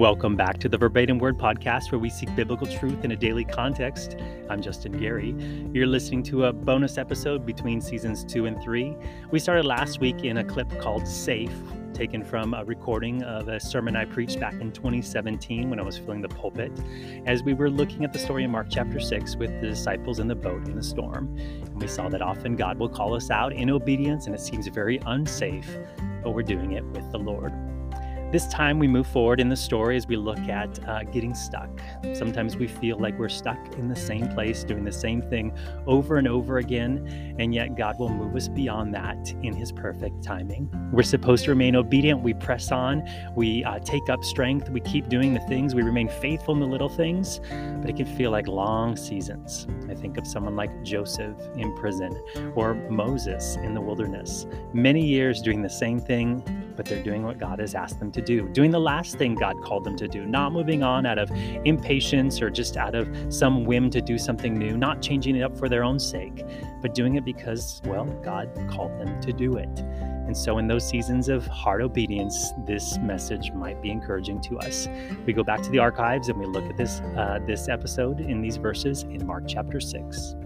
Welcome 0.00 0.34
back 0.34 0.56
to 0.60 0.68
the 0.70 0.78
Verbatim 0.78 1.18
Word 1.18 1.36
Podcast, 1.36 1.92
where 1.92 1.98
we 1.98 2.08
seek 2.08 2.34
biblical 2.34 2.66
truth 2.66 3.04
in 3.04 3.12
a 3.12 3.16
daily 3.16 3.44
context. 3.44 4.16
I'm 4.48 4.62
Justin 4.62 4.92
Gary. 4.92 5.34
You're 5.74 5.86
listening 5.86 6.22
to 6.22 6.46
a 6.46 6.54
bonus 6.54 6.96
episode 6.96 7.44
between 7.44 7.82
seasons 7.82 8.24
two 8.24 8.46
and 8.46 8.58
three. 8.62 8.96
We 9.30 9.38
started 9.38 9.66
last 9.66 10.00
week 10.00 10.24
in 10.24 10.38
a 10.38 10.44
clip 10.44 10.70
called 10.80 11.06
Safe, 11.06 11.52
taken 11.92 12.24
from 12.24 12.54
a 12.54 12.64
recording 12.64 13.22
of 13.24 13.48
a 13.48 13.60
sermon 13.60 13.94
I 13.94 14.06
preached 14.06 14.40
back 14.40 14.54
in 14.54 14.72
2017 14.72 15.68
when 15.68 15.78
I 15.78 15.82
was 15.82 15.98
filling 15.98 16.22
the 16.22 16.30
pulpit, 16.30 16.72
as 17.26 17.42
we 17.42 17.52
were 17.52 17.68
looking 17.68 18.02
at 18.02 18.14
the 18.14 18.18
story 18.18 18.44
in 18.44 18.50
Mark 18.50 18.68
chapter 18.70 19.00
6 19.00 19.36
with 19.36 19.50
the 19.60 19.68
disciples 19.68 20.18
in 20.18 20.28
the 20.28 20.34
boat 20.34 20.66
in 20.66 20.76
the 20.76 20.82
storm. 20.82 21.36
And 21.36 21.78
we 21.78 21.86
saw 21.86 22.08
that 22.08 22.22
often 22.22 22.56
God 22.56 22.78
will 22.78 22.88
call 22.88 23.14
us 23.14 23.30
out 23.30 23.52
in 23.52 23.68
obedience, 23.68 24.24
and 24.24 24.34
it 24.34 24.40
seems 24.40 24.66
very 24.68 24.98
unsafe, 25.04 25.68
but 26.22 26.30
we're 26.30 26.42
doing 26.42 26.72
it 26.72 26.86
with 26.86 27.12
the 27.12 27.18
Lord. 27.18 27.52
This 28.30 28.46
time 28.46 28.78
we 28.78 28.86
move 28.86 29.08
forward 29.08 29.40
in 29.40 29.48
the 29.48 29.56
story 29.56 29.96
as 29.96 30.06
we 30.06 30.14
look 30.14 30.38
at 30.38 30.88
uh, 30.88 31.02
getting 31.02 31.34
stuck. 31.34 31.68
Sometimes 32.12 32.56
we 32.56 32.68
feel 32.68 32.96
like 32.96 33.18
we're 33.18 33.28
stuck 33.28 33.58
in 33.74 33.88
the 33.88 33.96
same 33.96 34.28
place, 34.28 34.62
doing 34.62 34.84
the 34.84 34.92
same 34.92 35.20
thing 35.20 35.52
over 35.88 36.16
and 36.16 36.28
over 36.28 36.58
again, 36.58 37.34
and 37.40 37.52
yet 37.52 37.76
God 37.76 37.98
will 37.98 38.08
move 38.08 38.36
us 38.36 38.46
beyond 38.46 38.94
that 38.94 39.34
in 39.42 39.52
His 39.52 39.72
perfect 39.72 40.22
timing. 40.22 40.70
We're 40.92 41.02
supposed 41.02 41.44
to 41.46 41.50
remain 41.50 41.74
obedient. 41.74 42.22
We 42.22 42.34
press 42.34 42.70
on, 42.70 43.02
we 43.34 43.64
uh, 43.64 43.80
take 43.80 44.08
up 44.08 44.22
strength, 44.22 44.70
we 44.70 44.80
keep 44.80 45.08
doing 45.08 45.34
the 45.34 45.40
things, 45.40 45.74
we 45.74 45.82
remain 45.82 46.08
faithful 46.08 46.54
in 46.54 46.60
the 46.60 46.68
little 46.68 46.88
things, 46.88 47.40
but 47.80 47.90
it 47.90 47.96
can 47.96 48.06
feel 48.16 48.30
like 48.30 48.46
long 48.46 48.96
seasons. 48.96 49.66
I 49.88 49.94
think 49.94 50.16
of 50.18 50.24
someone 50.24 50.54
like 50.54 50.84
Joseph 50.84 51.36
in 51.56 51.74
prison 51.78 52.12
or 52.54 52.74
Moses 52.90 53.56
in 53.56 53.74
the 53.74 53.80
wilderness. 53.80 54.46
Many 54.72 55.04
years 55.04 55.42
doing 55.42 55.62
the 55.62 55.68
same 55.68 55.98
thing, 55.98 56.44
but 56.76 56.86
they're 56.86 57.02
doing 57.02 57.22
what 57.22 57.38
God 57.38 57.58
has 57.58 57.74
asked 57.74 57.98
them 57.98 58.10
to 58.12 58.22
do, 58.22 58.48
doing 58.48 58.70
the 58.70 58.80
last 58.80 59.16
thing 59.16 59.34
God 59.34 59.56
called 59.62 59.84
them 59.84 59.96
to 59.96 60.08
do, 60.08 60.26
not 60.26 60.52
moving 60.52 60.82
on 60.82 61.06
out 61.06 61.18
of 61.18 61.30
impatience 61.64 62.40
or 62.40 62.50
just 62.50 62.76
out 62.76 62.94
of 62.94 63.08
some 63.32 63.64
whim 63.64 63.90
to 63.90 64.00
do 64.00 64.18
something 64.18 64.58
new, 64.58 64.76
not 64.76 65.02
changing 65.02 65.36
it 65.36 65.42
up 65.42 65.56
for 65.56 65.68
their 65.68 65.84
own 65.84 65.98
sake, 65.98 66.44
but 66.82 66.94
doing 66.94 67.16
it 67.16 67.24
because, 67.24 67.80
well, 67.84 68.04
God 68.22 68.50
called 68.70 68.98
them 68.98 69.20
to 69.20 69.32
do 69.32 69.56
it. 69.56 69.80
And 70.30 70.36
so, 70.36 70.58
in 70.58 70.68
those 70.68 70.88
seasons 70.88 71.28
of 71.28 71.44
hard 71.48 71.82
obedience, 71.82 72.52
this 72.64 72.98
message 72.98 73.50
might 73.50 73.82
be 73.82 73.90
encouraging 73.90 74.40
to 74.42 74.60
us. 74.60 74.88
We 75.26 75.32
go 75.32 75.42
back 75.42 75.60
to 75.62 75.70
the 75.70 75.80
archives 75.80 76.28
and 76.28 76.38
we 76.38 76.46
look 76.46 76.64
at 76.70 76.76
this 76.76 77.00
uh, 77.16 77.40
this 77.46 77.68
episode 77.68 78.20
in 78.20 78.40
these 78.40 78.56
verses 78.56 79.02
in 79.02 79.26
Mark 79.26 79.44
chapter 79.48 79.80
six. 79.80 80.36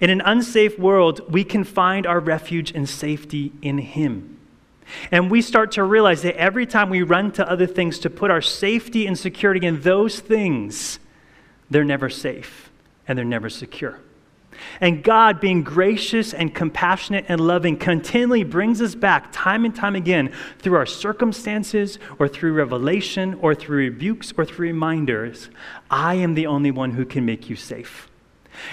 In 0.00 0.10
an 0.10 0.22
unsafe 0.22 0.78
world, 0.78 1.20
we 1.30 1.44
can 1.44 1.62
find 1.62 2.06
our 2.06 2.20
refuge 2.20 2.72
and 2.72 2.88
safety 2.88 3.52
in 3.60 3.78
Him. 3.78 4.38
And 5.10 5.30
we 5.30 5.42
start 5.42 5.72
to 5.72 5.84
realize 5.84 6.22
that 6.22 6.36
every 6.36 6.66
time 6.66 6.90
we 6.90 7.02
run 7.02 7.30
to 7.32 7.48
other 7.48 7.66
things 7.66 7.98
to 8.00 8.10
put 8.10 8.30
our 8.30 8.40
safety 8.40 9.06
and 9.06 9.16
security 9.16 9.66
in 9.66 9.82
those 9.82 10.18
things, 10.20 10.98
they're 11.68 11.84
never 11.84 12.08
safe 12.08 12.70
and 13.06 13.16
they're 13.16 13.24
never 13.24 13.48
secure. 13.48 14.00
And 14.80 15.02
God, 15.02 15.40
being 15.40 15.62
gracious 15.62 16.34
and 16.34 16.54
compassionate 16.54 17.24
and 17.28 17.40
loving, 17.40 17.76
continually 17.78 18.44
brings 18.44 18.82
us 18.82 18.94
back 18.94 19.28
time 19.32 19.64
and 19.64 19.74
time 19.74 19.94
again 19.96 20.32
through 20.58 20.76
our 20.76 20.86
circumstances 20.86 21.98
or 22.18 22.28
through 22.28 22.52
revelation 22.52 23.34
or 23.40 23.54
through 23.54 23.78
rebukes 23.78 24.32
or 24.36 24.44
through 24.44 24.68
reminders. 24.68 25.50
I 25.90 26.16
am 26.16 26.34
the 26.34 26.46
only 26.46 26.70
one 26.70 26.92
who 26.92 27.06
can 27.06 27.24
make 27.24 27.48
you 27.48 27.56
safe. 27.56 28.09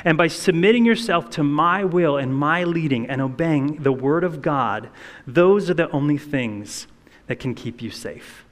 And 0.04 0.18
by 0.18 0.28
submitting 0.28 0.86
yourself 0.86 1.30
to 1.32 1.44
my 1.44 1.84
will 1.84 2.18
and 2.18 2.36
my 2.36 2.64
leading 2.64 3.08
and 3.08 3.22
obeying 3.22 3.84
the 3.84 3.92
word 3.92 4.24
of 4.24 4.42
God, 4.42 4.90
those 5.26 5.70
are 5.70 5.76
the 5.76 5.90
only 5.92 6.18
things 6.18 6.88
that 7.28 7.40
can 7.40 7.56
keep 7.56 7.82
you 7.82 7.92
safe. 7.92 8.46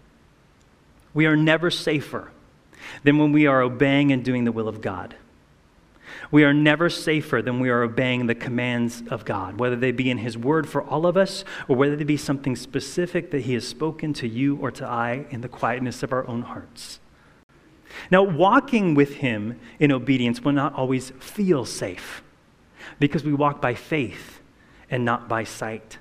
We 1.14 1.26
are 1.26 1.36
never 1.36 1.72
safer 1.72 2.32
than 3.04 3.18
when 3.18 3.32
we 3.32 3.48
are 3.48 3.62
obeying 3.62 4.12
and 4.12 4.24
doing 4.24 4.44
the 4.44 4.52
will 4.52 4.68
of 4.68 4.82
God. 4.82 5.16
We 6.32 6.44
are 6.44 6.54
never 6.54 6.90
safer 6.90 7.42
than 7.42 7.60
we 7.60 7.70
are 7.70 7.84
obeying 7.84 8.28
the 8.28 8.36
commands 8.36 9.04
of 9.10 9.26
God, 9.26 9.60
whether 9.60 9.76
they 9.76 9.92
be 9.92 10.10
in 10.10 10.18
His 10.18 10.38
Word 10.38 10.68
for 10.68 10.84
all 10.84 11.06
of 11.06 11.18
us 11.18 11.44
or 11.68 11.76
whether 11.76 11.96
they 11.96 12.04
be 12.04 12.18
something 12.18 12.56
specific 12.56 13.32
that 13.32 13.42
He 13.42 13.54
has 13.54 13.68
spoken 13.68 14.14
to 14.14 14.28
you 14.28 14.58
or 14.58 14.72
to 14.72 14.86
I 14.86 15.26
in 15.30 15.42
the 15.42 15.50
quietness 15.50 16.04
of 16.04 16.12
our 16.12 16.28
own 16.28 16.44
hearts. 16.44 17.00
Now, 18.12 18.24
walking 18.24 18.96
with 18.96 19.16
Him 19.16 19.60
in 19.80 19.92
obedience 19.92 20.42
will 20.42 20.52
not 20.52 20.74
always 20.74 21.12
feel 21.20 21.66
safe 21.66 22.24
because 23.00 23.24
we 23.24 23.34
walk 23.34 23.62
by 23.62 23.74
faith 23.74 24.42
and 24.90 25.04
not 25.04 25.28
by 25.28 25.44
sight. 25.44 25.98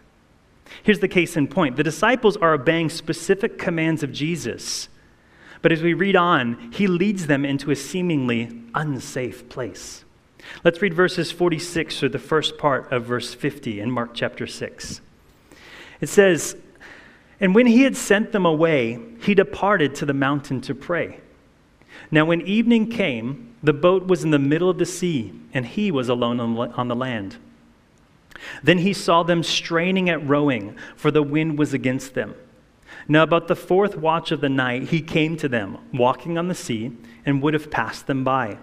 Here's 0.83 1.01
the 1.01 1.09
case 1.09 1.37
in 1.37 1.49
point 1.49 1.77
the 1.77 1.83
disciples 1.83 2.37
are 2.37 2.55
obeying 2.55 2.89
specific 2.89 3.59
commands 3.59 4.03
of 4.03 4.13
Jesus, 4.13 4.89
but 5.63 5.73
as 5.73 5.83
we 5.83 5.95
read 5.95 6.17
on, 6.17 6.71
He 6.73 6.87
leads 6.87 7.27
them 7.27 7.45
into 7.45 7.71
a 7.71 7.77
seemingly 7.77 8.65
unsafe 8.75 9.49
place. 9.49 10.05
Let's 10.63 10.83
read 10.83 10.95
verses 10.95 11.33
46 11.33 11.99
through 11.99 12.11
the 12.11 12.19
first 12.19 12.59
part 12.59 12.93
of 12.93 13.05
verse 13.05 13.35
50 13.35 13.81
in 13.81 13.91
Mark 13.91 14.11
chapter 14.15 14.47
6. 14.47 15.01
It 16.01 16.09
says, 16.09 16.57
And 17.41 17.55
when 17.55 17.67
he 17.67 17.83
had 17.83 17.97
sent 17.97 18.33
them 18.33 18.45
away, 18.45 18.99
he 19.23 19.35
departed 19.35 19.95
to 19.97 20.07
the 20.07 20.15
mountain 20.15 20.61
to 20.63 20.75
pray. 20.75 21.21
Now, 22.15 22.25
when 22.27 22.43
evening 22.43 22.91
came, 22.91 23.57
the 23.61 23.73
boat 23.73 24.07
was 24.07 24.23
in 24.23 24.31
the 24.31 24.39
middle 24.39 24.71
of 24.71 24.79
the 24.79 24.87
sea, 24.87 25.33
and 25.53 25.67
he 25.67 25.91
was 25.91 26.09
alone 26.09 26.39
on 26.39 26.87
the 26.87 26.95
land. 26.95 27.39
Then 28.63 28.79
he 28.79 28.93
saw 28.93 29.25
them 29.25 29.43
straining 29.43 30.09
at 30.09 30.25
rowing, 30.25 30.77
for 30.95 31.11
the 31.11 31.25
wind 31.25 31.59
was 31.59 31.75
against 31.75 32.15
them. 32.15 32.37
Now, 33.09 33.25
about 33.25 33.49
the 33.49 33.57
fourth 33.57 33.97
watch 33.97 34.31
of 34.31 34.41
the 34.41 34.49
night, 34.49 34.91
he 34.91 35.03
came 35.03 35.37
to 35.39 35.49
them, 35.49 35.79
walking 35.93 36.39
on 36.39 36.47
the 36.47 36.55
sea, 36.55 36.93
and 37.27 37.43
would 37.43 37.53
have 37.53 37.69
passed 37.69 38.07
them 38.07 38.23
by. 38.23 38.59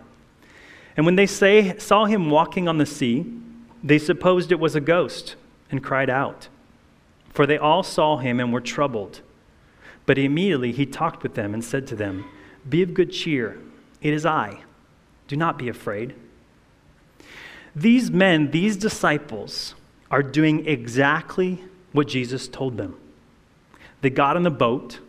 And 0.95 1.05
when 1.05 1.17
they 1.17 1.27
say, 1.27 1.77
saw 1.77 2.05
him 2.05 2.29
walking 2.29 2.69
on 2.69 2.77
the 2.77 2.85
sea, 2.85 3.25
they 3.83 3.99
supposed 3.99 4.53
it 4.53 4.61
was 4.61 4.75
a 4.77 4.79
ghost, 4.79 5.35
and 5.69 5.83
cried 5.83 6.09
out. 6.09 6.47
For 7.33 7.45
they 7.45 7.57
all 7.57 7.83
saw 7.83 8.15
him 8.15 8.39
and 8.39 8.53
were 8.53 8.61
troubled. 8.61 9.19
But 10.05 10.17
immediately 10.17 10.71
he 10.71 10.85
talked 10.85 11.21
with 11.21 11.33
them 11.35 11.53
and 11.53 11.61
said 11.61 11.85
to 11.87 11.97
them, 11.97 12.23
be 12.69 12.81
of 12.83 12.93
good 12.93 13.11
cheer. 13.11 13.59
It 14.01 14.13
is 14.13 14.25
I. 14.25 14.61
Do 15.27 15.35
not 15.35 15.57
be 15.57 15.69
afraid. 15.69 16.13
These 17.75 18.11
men, 18.11 18.51
these 18.51 18.75
disciples, 18.75 19.75
are 20.09 20.21
doing 20.21 20.67
exactly 20.67 21.63
what 21.93 22.07
Jesus 22.07 22.47
told 22.47 22.77
them. 22.77 22.97
They 24.01 24.09
got 24.09 24.35
on 24.35 24.43
the 24.43 24.51
boat 24.51 24.99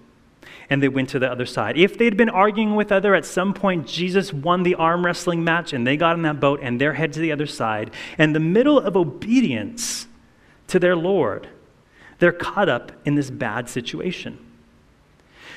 and 0.71 0.83
they 0.83 0.89
went 0.89 1.09
to 1.11 1.19
the 1.19 1.31
other 1.31 1.47
side. 1.47 1.77
If 1.77 1.99
they'd 1.99 2.17
been 2.17 2.31
arguing 2.31 2.75
with 2.77 2.93
other, 2.93 3.15
at 3.15 3.25
some 3.25 3.53
point 3.53 3.87
Jesus 3.87 4.33
won 4.33 4.63
the 4.63 4.75
arm 4.77 5.05
wrestling 5.05 5.43
match 5.43 5.73
and 5.73 5.87
they 5.87 5.97
got 5.97 6.15
on 6.15 6.23
that 6.23 6.41
boat 6.41 6.61
and 6.63 6.81
they're 6.81 6.95
head 6.95 7.13
to 7.15 7.21
the 7.21 7.33
other 7.33 7.47
side. 7.47 7.91
In 8.19 8.33
the 8.33 8.41
middle 8.41 8.79
of 8.79 8.97
obedience 8.97 10.07
to 10.69 10.79
their 10.79 10.97
Lord, 10.97 11.49
they're 12.21 12.33
caught 12.33 12.69
up 12.69 12.93
in 13.05 13.17
this 13.17 13.31
bad 13.31 13.69
situation. 13.69 14.39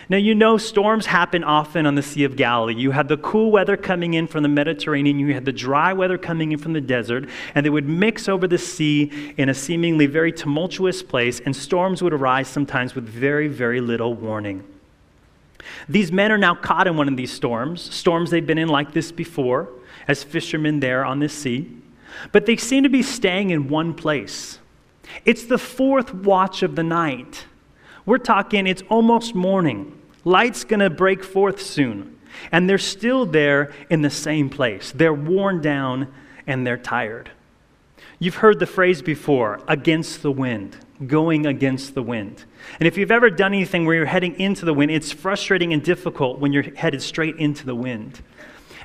Now, 0.08 0.18
you 0.18 0.36
know, 0.36 0.58
storms 0.58 1.08
happen 1.08 1.44
often 1.44 1.88
on 1.88 1.96
the 1.96 2.04
Sea 2.04 2.26
of 2.26 2.36
Galilee. 2.36 2.76
You 2.76 2.92
had 2.92 3.08
the 3.08 3.18
cool 3.18 3.52
weather 3.52 3.76
coming 3.76 4.14
in 4.14 4.28
from 4.28 4.44
the 4.44 4.50
Mediterranean, 4.50 5.18
you 5.20 5.34
had 5.34 5.46
the 5.46 5.52
dry 5.52 5.94
weather 5.94 6.18
coming 6.18 6.52
in 6.52 6.60
from 6.60 6.74
the 6.74 6.82
desert, 6.82 7.28
and 7.56 7.66
they 7.66 7.72
would 7.72 7.88
mix 7.88 8.30
over 8.30 8.48
the 8.48 8.58
sea 8.60 9.34
in 9.38 9.50
a 9.50 9.54
seemingly 9.54 10.06
very 10.06 10.32
tumultuous 10.32 11.02
place, 11.02 11.40
and 11.40 11.56
storms 11.56 12.04
would 12.04 12.14
arise 12.14 12.48
sometimes 12.48 12.94
with 12.94 13.06
very, 13.06 13.48
very 13.48 13.82
little 13.82 14.14
warning. 14.14 14.64
These 15.90 16.12
men 16.12 16.32
are 16.32 16.38
now 16.38 16.54
caught 16.54 16.86
in 16.86 16.96
one 16.96 17.08
of 17.08 17.18
these 17.18 17.34
storms, 17.34 17.82
storms 17.82 18.30
they've 18.30 18.46
been 18.46 18.60
in 18.60 18.70
like 18.70 18.94
this 18.94 19.12
before, 19.12 19.70
as 20.08 20.24
fishermen 20.24 20.80
there 20.80 21.04
on 21.04 21.20
this 21.20 21.34
sea, 21.34 21.72
but 22.32 22.46
they 22.46 22.58
seem 22.58 22.84
to 22.84 22.90
be 22.90 23.02
staying 23.02 23.50
in 23.50 23.68
one 23.68 23.94
place. 23.96 24.60
It's 25.26 25.46
the 25.46 25.58
fourth 25.58 26.14
watch 26.14 26.62
of 26.62 26.76
the 26.76 26.84
night. 26.84 27.46
We're 28.06 28.20
talking, 28.20 28.68
it's 28.68 28.84
almost 28.90 29.34
morning. 29.34 30.00
Light's 30.24 30.64
to 30.64 30.90
break 30.90 31.24
forth 31.24 31.62
soon. 31.62 32.20
And 32.52 32.70
they're 32.70 32.78
still 32.78 33.26
there 33.26 33.74
in 33.90 34.02
the 34.02 34.10
same 34.10 34.50
place. 34.50 34.92
They're 34.94 35.14
worn 35.14 35.62
down 35.62 36.14
and 36.46 36.68
they're 36.68 36.78
tired. 36.78 37.32
You've 38.20 38.36
heard 38.36 38.60
the 38.60 38.66
phrase 38.66 39.02
before 39.02 39.60
against 39.68 40.22
the 40.22 40.32
wind, 40.32 40.78
going 41.06 41.46
against 41.46 41.96
the 41.96 42.04
wind. 42.04 42.44
And 42.80 42.88
if 42.88 42.98
you've 42.98 43.12
ever 43.12 43.30
done 43.30 43.54
anything 43.54 43.86
where 43.86 43.96
you're 43.96 44.06
heading 44.06 44.40
into 44.40 44.66
the 44.66 44.74
wind, 44.74 44.92
it's 44.92 45.12
frustrating 45.12 45.74
and 45.74 45.84
difficult 45.84 46.40
when 46.40 46.54
you're 46.54 46.64
headed 46.76 47.02
straight 47.02 47.38
into 47.38 47.66
the 47.66 47.76
wind. 47.76 48.22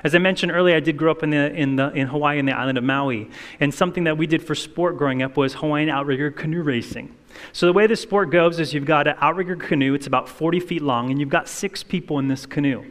As 0.03 0.15
I 0.15 0.17
mentioned 0.17 0.51
earlier, 0.51 0.75
I 0.75 0.79
did 0.79 0.97
grow 0.97 1.11
up 1.11 1.23
in, 1.23 1.29
the, 1.29 1.53
in, 1.53 1.75
the, 1.75 1.91
in 1.91 2.07
Hawaii, 2.07 2.39
in 2.39 2.45
the 2.45 2.57
island 2.57 2.77
of 2.77 2.83
Maui. 2.83 3.29
And 3.59 3.73
something 3.73 4.05
that 4.05 4.17
we 4.17 4.25
did 4.25 4.43
for 4.43 4.55
sport 4.55 4.97
growing 4.97 5.21
up 5.21 5.37
was 5.37 5.53
Hawaiian 5.53 5.89
outrigger 5.89 6.31
canoe 6.31 6.63
racing. 6.63 7.15
So, 7.53 7.65
the 7.65 7.73
way 7.73 7.87
this 7.87 8.01
sport 8.01 8.31
goes 8.31 8.59
is 8.59 8.73
you've 8.73 8.85
got 8.85 9.07
an 9.07 9.15
outrigger 9.19 9.55
canoe, 9.55 9.93
it's 9.93 10.07
about 10.07 10.29
40 10.29 10.59
feet 10.59 10.81
long, 10.81 11.11
and 11.11 11.19
you've 11.19 11.29
got 11.29 11.47
six 11.47 11.83
people 11.83 12.19
in 12.19 12.27
this 12.27 12.45
canoe. 12.45 12.85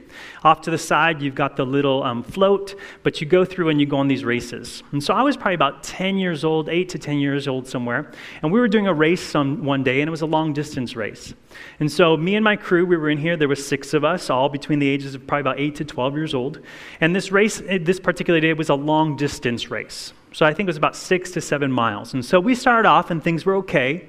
Off 0.44 0.60
to 0.62 0.70
the 0.70 0.78
side, 0.78 1.22
you've 1.22 1.34
got 1.34 1.56
the 1.56 1.64
little 1.64 2.02
um, 2.02 2.22
float, 2.22 2.74
but 3.02 3.20
you 3.20 3.26
go 3.26 3.44
through 3.44 3.68
and 3.68 3.80
you 3.80 3.86
go 3.86 3.96
on 3.96 4.08
these 4.08 4.24
races. 4.24 4.82
And 4.92 5.02
so, 5.02 5.14
I 5.14 5.22
was 5.22 5.36
probably 5.36 5.54
about 5.54 5.82
10 5.82 6.18
years 6.18 6.44
old, 6.44 6.68
8 6.68 6.88
to 6.90 6.98
10 6.98 7.18
years 7.18 7.48
old 7.48 7.66
somewhere, 7.66 8.12
and 8.42 8.52
we 8.52 8.60
were 8.60 8.68
doing 8.68 8.86
a 8.86 8.94
race 8.94 9.22
some, 9.22 9.64
one 9.64 9.82
day, 9.82 10.00
and 10.00 10.08
it 10.08 10.10
was 10.10 10.22
a 10.22 10.26
long 10.26 10.52
distance 10.52 10.94
race. 10.96 11.34
And 11.78 11.90
so, 11.90 12.16
me 12.16 12.34
and 12.34 12.44
my 12.44 12.56
crew, 12.56 12.84
we 12.84 12.96
were 12.96 13.10
in 13.10 13.18
here, 13.18 13.36
there 13.36 13.48
were 13.48 13.56
six 13.56 13.94
of 13.94 14.04
us, 14.04 14.30
all 14.30 14.48
between 14.48 14.78
the 14.78 14.88
ages 14.88 15.14
of 15.14 15.26
probably 15.26 15.40
about 15.40 15.60
8 15.60 15.74
to 15.76 15.84
12 15.84 16.16
years 16.16 16.34
old. 16.34 16.60
And 17.00 17.14
this 17.14 17.32
race, 17.32 17.62
eh, 17.66 17.78
this 17.80 18.00
particular 18.00 18.40
day, 18.40 18.52
was 18.52 18.68
a 18.68 18.74
long 18.74 19.16
distance 19.16 19.70
race. 19.70 20.12
So, 20.32 20.46
I 20.46 20.54
think 20.54 20.66
it 20.66 20.70
was 20.70 20.76
about 20.76 20.96
six 20.96 21.30
to 21.32 21.40
seven 21.40 21.72
miles. 21.72 22.14
And 22.14 22.24
so, 22.24 22.40
we 22.40 22.54
started 22.54 22.88
off, 22.88 23.10
and 23.10 23.22
things 23.22 23.44
were 23.44 23.56
okay. 23.56 24.08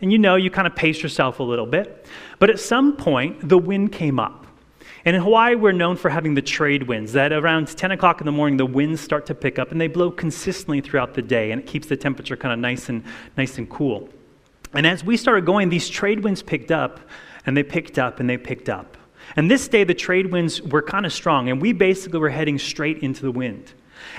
And 0.00 0.10
you 0.10 0.18
know, 0.18 0.36
you 0.36 0.50
kind 0.50 0.66
of 0.66 0.74
pace 0.74 1.02
yourself 1.02 1.40
a 1.40 1.42
little 1.42 1.66
bit. 1.66 2.06
But 2.38 2.50
at 2.50 2.58
some 2.58 2.96
point, 2.96 3.48
the 3.48 3.58
wind 3.58 3.92
came 3.92 4.18
up. 4.18 4.46
And 5.04 5.16
in 5.16 5.22
Hawaii, 5.22 5.54
we're 5.54 5.72
known 5.72 5.96
for 5.96 6.10
having 6.10 6.34
the 6.34 6.42
trade 6.42 6.82
winds, 6.82 7.14
that 7.14 7.32
around 7.32 7.68
10 7.68 7.90
o'clock 7.92 8.20
in 8.20 8.26
the 8.26 8.32
morning, 8.32 8.58
the 8.58 8.66
winds 8.66 9.00
start 9.00 9.26
to 9.26 9.34
pick 9.34 9.58
up 9.58 9.72
and 9.72 9.80
they 9.80 9.88
blow 9.88 10.10
consistently 10.10 10.80
throughout 10.80 11.14
the 11.14 11.22
day, 11.22 11.52
and 11.52 11.60
it 11.62 11.66
keeps 11.66 11.86
the 11.86 11.96
temperature 11.96 12.36
kind 12.36 12.52
of 12.52 12.58
nice 12.58 12.88
and, 12.88 13.02
nice 13.36 13.56
and 13.56 13.68
cool. 13.70 14.10
And 14.74 14.86
as 14.86 15.02
we 15.02 15.16
started 15.16 15.46
going, 15.46 15.70
these 15.70 15.88
trade 15.88 16.22
winds 16.22 16.42
picked 16.42 16.70
up, 16.70 17.00
and 17.46 17.56
they 17.56 17.62
picked 17.62 17.98
up, 17.98 18.20
and 18.20 18.28
they 18.28 18.36
picked 18.36 18.68
up. 18.68 18.98
And 19.36 19.50
this 19.50 19.68
day, 19.68 19.84
the 19.84 19.94
trade 19.94 20.30
winds 20.30 20.60
were 20.60 20.82
kind 20.82 21.06
of 21.06 21.12
strong, 21.12 21.48
and 21.48 21.62
we 21.62 21.72
basically 21.72 22.18
were 22.18 22.28
heading 22.28 22.58
straight 22.58 22.98
into 22.98 23.22
the 23.22 23.32
wind. 23.32 23.72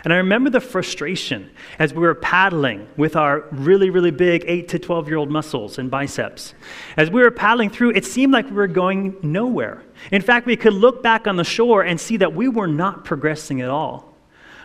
And 0.03 0.11
I 0.11 0.17
remember 0.17 0.49
the 0.49 0.59
frustration 0.59 1.51
as 1.79 1.93
we 1.93 2.01
were 2.01 2.15
paddling 2.15 2.87
with 2.97 3.15
our 3.15 3.45
really, 3.51 3.89
really 3.89 4.11
big 4.11 4.43
8 4.47 4.67
to 4.69 4.79
12 4.79 5.07
year 5.07 5.17
old 5.17 5.29
muscles 5.29 5.77
and 5.77 5.91
biceps. 5.91 6.53
As 6.97 7.09
we 7.09 7.21
were 7.21 7.31
paddling 7.31 7.69
through, 7.69 7.91
it 7.91 8.05
seemed 8.05 8.33
like 8.33 8.45
we 8.45 8.55
were 8.55 8.67
going 8.67 9.17
nowhere. 9.21 9.83
In 10.11 10.21
fact, 10.21 10.45
we 10.45 10.55
could 10.55 10.73
look 10.73 11.03
back 11.03 11.27
on 11.27 11.35
the 11.35 11.43
shore 11.43 11.83
and 11.83 11.99
see 11.99 12.17
that 12.17 12.33
we 12.33 12.47
were 12.47 12.67
not 12.67 13.05
progressing 13.05 13.61
at 13.61 13.69
all. 13.69 14.11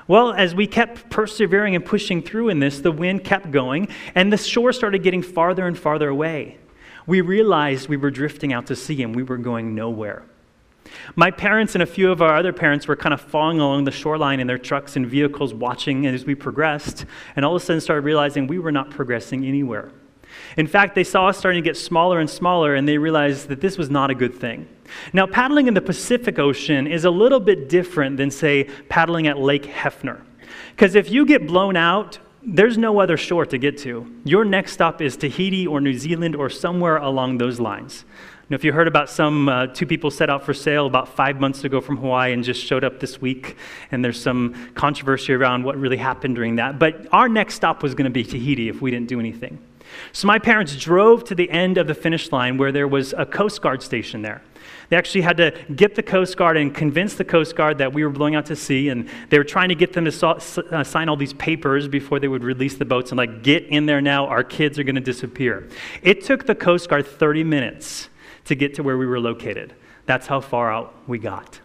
Well, 0.09 0.33
as 0.33 0.55
we 0.55 0.67
kept 0.67 1.11
persevering 1.11 1.75
and 1.75 1.85
pushing 1.85 2.23
through 2.23 2.51
in 2.51 2.61
this, 2.61 2.81
the 2.81 2.93
wind 2.93 3.25
kept 3.25 3.51
going, 3.51 3.89
and 4.15 4.33
the 4.33 4.37
shore 4.37 4.73
started 4.73 5.03
getting 5.03 5.23
farther 5.23 5.67
and 5.67 5.77
farther 5.77 6.09
away. 6.09 6.59
We 7.07 7.21
realized 7.21 7.89
we 7.89 7.97
were 7.97 8.11
drifting 8.11 8.53
out 8.53 8.67
to 8.67 8.77
sea 8.77 9.03
and 9.03 9.15
we 9.15 9.23
were 9.23 9.37
going 9.37 9.75
nowhere. 9.75 10.25
My 11.15 11.31
parents 11.31 11.75
and 11.75 11.83
a 11.83 11.87
few 11.87 12.11
of 12.11 12.23
our 12.23 12.37
other 12.37 12.53
parents 12.53 12.87
were 12.87 12.97
kind 12.97 13.15
of 13.15 13.21
following 13.21 13.61
along 13.61 13.85
the 13.85 13.91
shoreline 13.91 14.41
in 14.41 14.47
their 14.47 14.59
trucks 14.59 14.97
and 14.97 15.07
vehicles, 15.07 15.55
watching 15.55 16.07
as 16.07 16.25
we 16.25 16.35
progressed, 16.35 17.07
and 17.35 17.45
all 17.45 17.57
of 17.57 17.63
a 17.63 17.65
sudden 17.65 17.81
started 17.81 18.03
realizing 18.03 18.47
we 18.47 18.59
were 18.59 18.73
not 18.73 18.91
progressing 18.91 19.45
anywhere. 19.45 19.91
In 20.57 20.67
fact, 20.67 20.95
they 20.95 21.05
saw 21.05 21.29
us 21.29 21.39
starting 21.39 21.63
to 21.63 21.69
get 21.69 21.77
smaller 21.77 22.21
and 22.21 22.29
smaller, 22.29 22.75
and 22.75 22.89
they 22.89 22.99
realized 22.99 23.49
that 23.49 23.61
this 23.61 23.79
was 23.79 23.91
not 23.91 24.11
a 24.11 24.15
good 24.15 24.35
thing. 24.35 24.69
Now, 25.13 25.27
paddling 25.27 25.67
in 25.67 25.75
the 25.75 25.81
Pacific 25.81 26.39
Ocean 26.39 26.87
is 26.87 27.05
a 27.05 27.11
little 27.11 27.41
bit 27.41 27.69
different 27.69 28.17
than, 28.17 28.31
say, 28.31 28.65
paddling 28.89 29.27
at 29.27 29.39
Lake 29.39 29.65
Hefner. 29.65 30.23
Because 30.71 30.95
if 30.95 31.11
you 31.11 31.27
get 31.27 31.47
blown 31.47 31.77
out, 31.77 32.19
there's 32.43 32.79
no 32.79 33.01
other 33.01 33.17
shore 33.17 33.45
to 33.47 33.59
get 33.59 33.79
to. 33.79 34.07
Your 34.25 34.45
next 34.45 34.73
stop 34.73 35.03
is 35.03 35.17
Tahiti 35.17 35.67
or 35.67 35.81
New 35.81 35.95
Zealand 35.95 36.37
or 36.37 36.49
somewhere 36.49 36.99
along 36.99 37.39
those 37.39 37.59
lines 37.59 38.05
know, 38.51 38.55
if 38.55 38.65
you 38.65 38.73
heard 38.73 38.87
about 38.87 39.11
some 39.11 39.49
uh, 39.49 39.67
two 39.67 39.87
people 39.87 40.11
set 40.11 40.31
out 40.31 40.45
for 40.45 40.55
sail 40.55 40.87
about 40.87 41.09
five 41.09 41.41
months 41.41 41.65
ago 41.65 41.81
from 41.81 41.97
Hawaii 41.97 42.33
and 42.33 42.45
just 42.45 42.63
showed 42.63 42.85
up 42.85 43.01
this 43.01 43.21
week, 43.21 43.57
and 43.91 44.05
there's 44.05 44.21
some 44.21 44.71
controversy 44.75 45.33
around 45.33 45.65
what 45.65 45.77
really 45.77 45.97
happened 45.97 46.37
during 46.37 46.57
that. 46.57 46.79
But 46.79 47.09
our 47.13 47.29
next 47.29 47.55
stop 47.55 47.83
was 47.83 47.95
going 47.95 48.05
to 48.05 48.11
be 48.11 48.23
Tahiti 48.23 48.69
if 48.69 48.81
we 48.81 48.93
didn't 48.93 49.09
do 49.09 49.19
anything. 49.19 49.59
So 50.13 50.27
my 50.29 50.39
parents 50.39 50.77
drove 50.77 51.25
to 51.25 51.35
the 51.35 51.51
end 51.51 51.79
of 51.79 51.87
the 51.87 51.95
finish 51.95 52.31
line 52.31 52.57
where 52.57 52.71
there 52.71 52.89
was 52.89 53.15
a 53.17 53.27
Coast 53.27 53.63
Guard 53.63 53.83
station 53.83 54.23
there. 54.23 54.43
They 54.89 54.97
actually 54.97 55.23
had 55.23 55.37
to 55.39 55.53
get 55.75 55.97
the 55.97 56.03
Coast 56.03 56.37
Guard 56.37 56.57
and 56.57 56.73
convince 56.73 57.15
the 57.15 57.25
Coast 57.25 57.57
Guard 57.57 57.79
that 57.79 57.93
we 57.93 58.05
were 58.05 58.11
blowing 58.11 58.37
out 58.37 58.47
to 58.47 58.57
sea, 58.57 58.89
and 58.89 59.09
they 59.31 59.39
were 59.39 59.45
trying 59.45 59.71
to 59.71 59.75
get 59.75 59.93
them 59.93 60.05
to 60.05 60.29
uh, 60.29 60.85
sign 60.85 61.09
all 61.09 61.17
these 61.17 61.33
papers 61.33 61.89
before 61.89 62.21
they 62.21 62.29
would 62.29 62.45
release 62.45 62.77
the 62.77 62.85
boats 62.85 63.11
and, 63.11 63.19
like, 63.19 63.43
get 63.43 63.65
in 63.65 63.87
there 63.87 64.01
now, 64.01 64.27
our 64.27 64.45
kids 64.45 64.79
are 64.79 64.85
going 64.85 64.95
to 64.95 65.01
disappear. 65.01 65.69
It 66.03 66.25
took 66.25 66.47
the 66.47 66.55
Coast 66.55 66.89
Guard 66.89 67.07
30 67.07 67.43
minutes 67.43 68.09
to 68.47 68.55
get 68.55 68.75
to 68.75 68.83
where 68.83 68.97
we 68.97 69.07
were 69.07 69.21
located. 69.21 69.75
That's 70.07 70.27
how 70.27 70.41
far 70.41 70.73
out 70.73 70.95
we 71.07 71.19
got. 71.19 71.61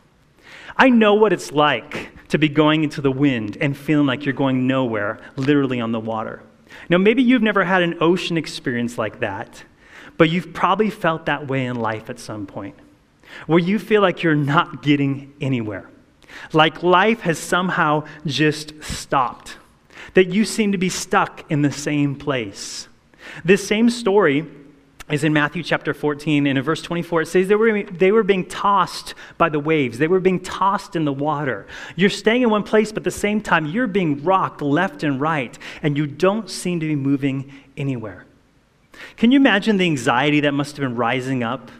I 0.77 0.89
know 0.89 1.13
what 1.13 1.33
it's 1.33 1.51
like 1.51 2.09
to 2.29 2.37
be 2.37 2.49
going 2.49 2.83
into 2.83 3.01
the 3.01 3.11
wind 3.11 3.57
and 3.59 3.77
feeling 3.77 4.07
like 4.07 4.25
you're 4.25 4.33
going 4.33 4.67
nowhere, 4.67 5.19
literally 5.35 5.79
on 5.79 5.91
the 5.91 5.99
water. 5.99 6.41
Now, 6.89 6.97
maybe 6.97 7.21
you've 7.21 7.41
never 7.41 7.63
had 7.63 7.83
an 7.83 7.97
ocean 8.01 8.37
experience 8.37 8.97
like 8.97 9.19
that, 9.19 9.63
but 10.17 10.29
you've 10.29 10.53
probably 10.53 10.89
felt 10.89 11.25
that 11.25 11.47
way 11.47 11.65
in 11.65 11.75
life 11.75 12.09
at 12.09 12.19
some 12.19 12.45
point, 12.47 12.75
where 13.47 13.59
you 13.59 13.79
feel 13.79 14.01
like 14.01 14.23
you're 14.23 14.35
not 14.35 14.81
getting 14.81 15.33
anywhere, 15.41 15.89
like 16.53 16.81
life 16.81 17.21
has 17.21 17.37
somehow 17.37 18.05
just 18.25 18.81
stopped, 18.83 19.57
that 20.13 20.29
you 20.29 20.45
seem 20.45 20.71
to 20.71 20.77
be 20.77 20.89
stuck 20.89 21.49
in 21.51 21.61
the 21.61 21.71
same 21.71 22.15
place. 22.15 22.87
This 23.43 23.65
same 23.65 23.89
story 23.89 24.47
is 25.11 25.23
in 25.23 25.33
Matthew 25.33 25.61
chapter 25.61 25.93
14, 25.93 26.47
and 26.47 26.57
in 26.57 26.63
verse 26.63 26.81
24, 26.81 27.23
it 27.23 27.25
says 27.27 27.47
they 27.47 27.55
were, 27.55 27.83
they 27.83 28.11
were 28.11 28.23
being 28.23 28.45
tossed 28.45 29.13
by 29.37 29.49
the 29.49 29.59
waves. 29.59 29.97
They 29.97 30.07
were 30.07 30.19
being 30.19 30.39
tossed 30.39 30.95
in 30.95 31.05
the 31.05 31.13
water. 31.13 31.67
You're 31.95 32.09
staying 32.09 32.43
in 32.43 32.49
one 32.49 32.63
place, 32.63 32.91
but 32.91 33.01
at 33.01 33.03
the 33.03 33.11
same 33.11 33.41
time, 33.41 33.65
you're 33.65 33.87
being 33.87 34.23
rocked 34.23 34.61
left 34.61 35.03
and 35.03 35.19
right, 35.19 35.57
and 35.83 35.97
you 35.97 36.07
don't 36.07 36.49
seem 36.49 36.79
to 36.79 36.87
be 36.87 36.95
moving 36.95 37.51
anywhere. 37.75 38.25
Can 39.17 39.31
you 39.31 39.39
imagine 39.39 39.77
the 39.77 39.85
anxiety 39.85 40.41
that 40.41 40.53
must 40.53 40.77
have 40.77 40.81
been 40.81 40.95
rising 40.95 41.43
up 41.43 41.71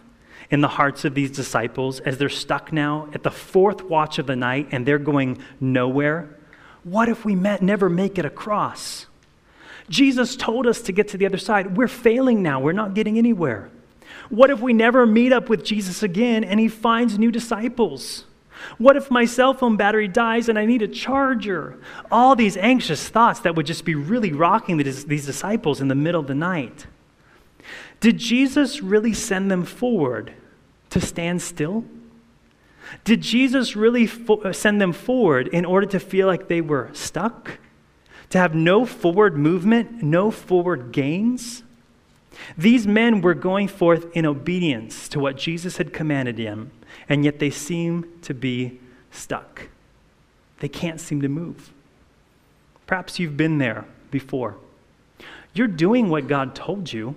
in 0.50 0.62
the 0.62 0.68
hearts 0.68 1.06
of 1.06 1.16
these 1.16 1.32
disciples 1.32 2.00
as 2.02 2.18
they're 2.18 2.30
stuck 2.30 2.74
now 2.74 3.08
at 3.14 3.24
the 3.24 3.32
fourth 3.32 3.84
watch 3.84 4.20
of 4.20 4.28
the 4.28 4.36
night 4.36 4.68
and 4.72 4.86
they're 4.86 5.00
going 5.00 5.38
nowhere? 5.60 6.38
What 6.84 7.10
if 7.10 7.24
we 7.24 7.36
met, 7.36 7.62
never 7.62 7.90
make 7.90 8.18
it 8.18 8.26
across? 8.26 9.06
Jesus 9.92 10.36
told 10.36 10.66
us 10.66 10.82
to 10.84 10.92
get 10.92 11.10
to 11.10 11.18
the 11.18 11.26
other 11.26 11.38
side. 11.38 11.78
We're 11.78 11.88
failing 11.88 12.42
now, 12.42 12.60
we're 12.60 12.72
not 12.72 12.94
getting 12.94 13.18
anywhere. 13.18 13.70
What 14.30 14.50
if 14.50 14.62
we 14.62 14.74
never 14.74 15.06
meet 15.06 15.34
up 15.34 15.50
with 15.50 15.64
Jesus 15.64 16.02
again 16.02 16.44
and 16.44 16.60
he 16.60 16.68
finds 16.68 17.20
new 17.20 17.32
disciples? 17.32 18.26
What 18.78 18.96
if 18.96 19.12
my 19.12 19.26
cell 19.26 19.54
phone 19.54 19.76
battery 19.76 20.08
dies 20.08 20.48
and 20.48 20.58
I 20.58 20.66
need 20.66 20.82
a 20.82 20.88
charger? 20.88 21.80
All 22.10 22.36
these 22.36 22.56
anxious 22.58 23.10
thoughts 23.10 23.42
that 23.42 23.56
would 23.56 23.66
just 23.66 23.84
be 23.84 23.96
really 23.96 24.32
rocking 24.32 24.78
these 24.78 25.26
disciples 25.26 25.82
in 25.82 25.88
the 25.88 25.96
middle 25.96 26.22
of 26.22 26.28
the 26.28 26.36
night. 26.36 26.88
Did 28.00 28.18
Jesus 28.18 28.82
really 28.82 29.14
send 29.14 29.52
them 29.52 29.66
forward 29.66 30.34
to 30.92 31.02
stand 31.02 31.42
still? 31.42 31.84
Did 33.04 33.22
Jesus 33.22 33.76
really 33.76 34.08
fo- 34.08 34.52
send 34.52 34.80
them 34.80 34.94
forward 34.94 35.48
in 35.50 35.66
order 35.66 35.88
to 35.88 36.00
feel 36.00 36.28
like 36.28 36.48
they 36.48 36.62
were 36.62 36.90
stuck? 36.94 37.60
To 38.32 38.38
have 38.38 38.56
no 38.56 38.86
forward 38.86 39.38
movement, 39.38 40.02
no 40.02 40.32
forward 40.32 40.92
gains. 40.92 41.64
These 42.58 42.88
men 42.88 43.22
were 43.22 43.34
going 43.34 43.68
forth 43.68 44.08
in 44.16 44.26
obedience 44.26 45.08
to 45.10 45.20
what 45.20 45.38
Jesus 45.38 45.78
had 45.78 45.94
commanded 45.94 46.38
them, 46.38 46.72
and 47.08 47.24
yet 47.24 47.40
they 47.40 47.50
seem 47.50 48.10
to 48.24 48.34
be 48.34 48.80
stuck. 49.12 49.68
They 50.60 50.70
can't 50.70 51.00
seem 51.00 51.22
to 51.22 51.28
move. 51.28 51.72
Perhaps 52.88 53.20
you've 53.20 53.38
been 53.38 53.58
there 53.58 53.86
before. 54.10 54.56
You're 55.54 55.68
doing 55.68 56.10
what 56.10 56.28
God 56.28 56.56
told 56.56 56.92
you, 56.94 57.16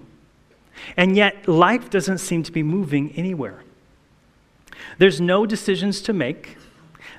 and 0.96 1.16
yet 1.16 1.46
life 1.46 1.90
doesn't 1.90 2.18
seem 2.18 2.42
to 2.42 2.52
be 2.52 2.64
moving 2.64 3.12
anywhere. 3.12 3.62
There's 4.98 5.20
no 5.20 5.46
decisions 5.46 6.00
to 6.02 6.12
make, 6.12 6.56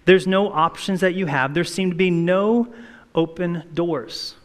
there's 0.04 0.28
no 0.28 0.52
options 0.52 1.00
that 1.00 1.16
you 1.16 1.28
have, 1.28 1.54
there 1.54 1.64
seem 1.64 1.92
to 1.92 1.96
be 1.96 2.12
no 2.12 2.74
open 3.16 3.64
doors. 3.74 4.36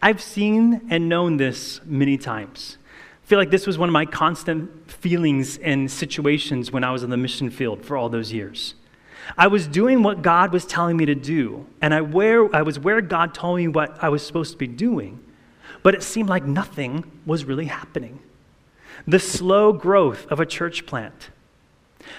I've 0.00 0.22
seen 0.22 0.86
and 0.90 1.08
known 1.08 1.36
this 1.36 1.80
many 1.84 2.16
times. 2.16 2.78
I 3.24 3.26
feel 3.26 3.38
like 3.38 3.50
this 3.50 3.66
was 3.66 3.78
one 3.78 3.88
of 3.88 3.92
my 3.92 4.06
constant 4.06 4.90
feelings 4.90 5.58
and 5.58 5.90
situations 5.90 6.72
when 6.72 6.84
I 6.84 6.90
was 6.90 7.02
in 7.02 7.10
the 7.10 7.16
mission 7.16 7.50
field 7.50 7.84
for 7.84 7.96
all 7.96 8.08
those 8.08 8.32
years. 8.32 8.74
I 9.36 9.46
was 9.46 9.68
doing 9.68 10.02
what 10.02 10.22
God 10.22 10.52
was 10.52 10.64
telling 10.64 10.96
me 10.96 11.04
to 11.06 11.14
do, 11.14 11.66
and 11.80 11.94
I, 11.94 12.00
where, 12.00 12.54
I 12.54 12.62
was 12.62 12.78
where 12.78 13.00
God 13.00 13.34
told 13.34 13.58
me 13.58 13.68
what 13.68 14.02
I 14.02 14.08
was 14.08 14.26
supposed 14.26 14.52
to 14.52 14.58
be 14.58 14.66
doing, 14.66 15.20
but 15.82 15.94
it 15.94 16.02
seemed 16.02 16.28
like 16.28 16.44
nothing 16.44 17.04
was 17.26 17.44
really 17.44 17.66
happening. 17.66 18.20
The 19.06 19.18
slow 19.20 19.72
growth 19.72 20.26
of 20.26 20.40
a 20.40 20.46
church 20.46 20.84
plant, 20.84 21.30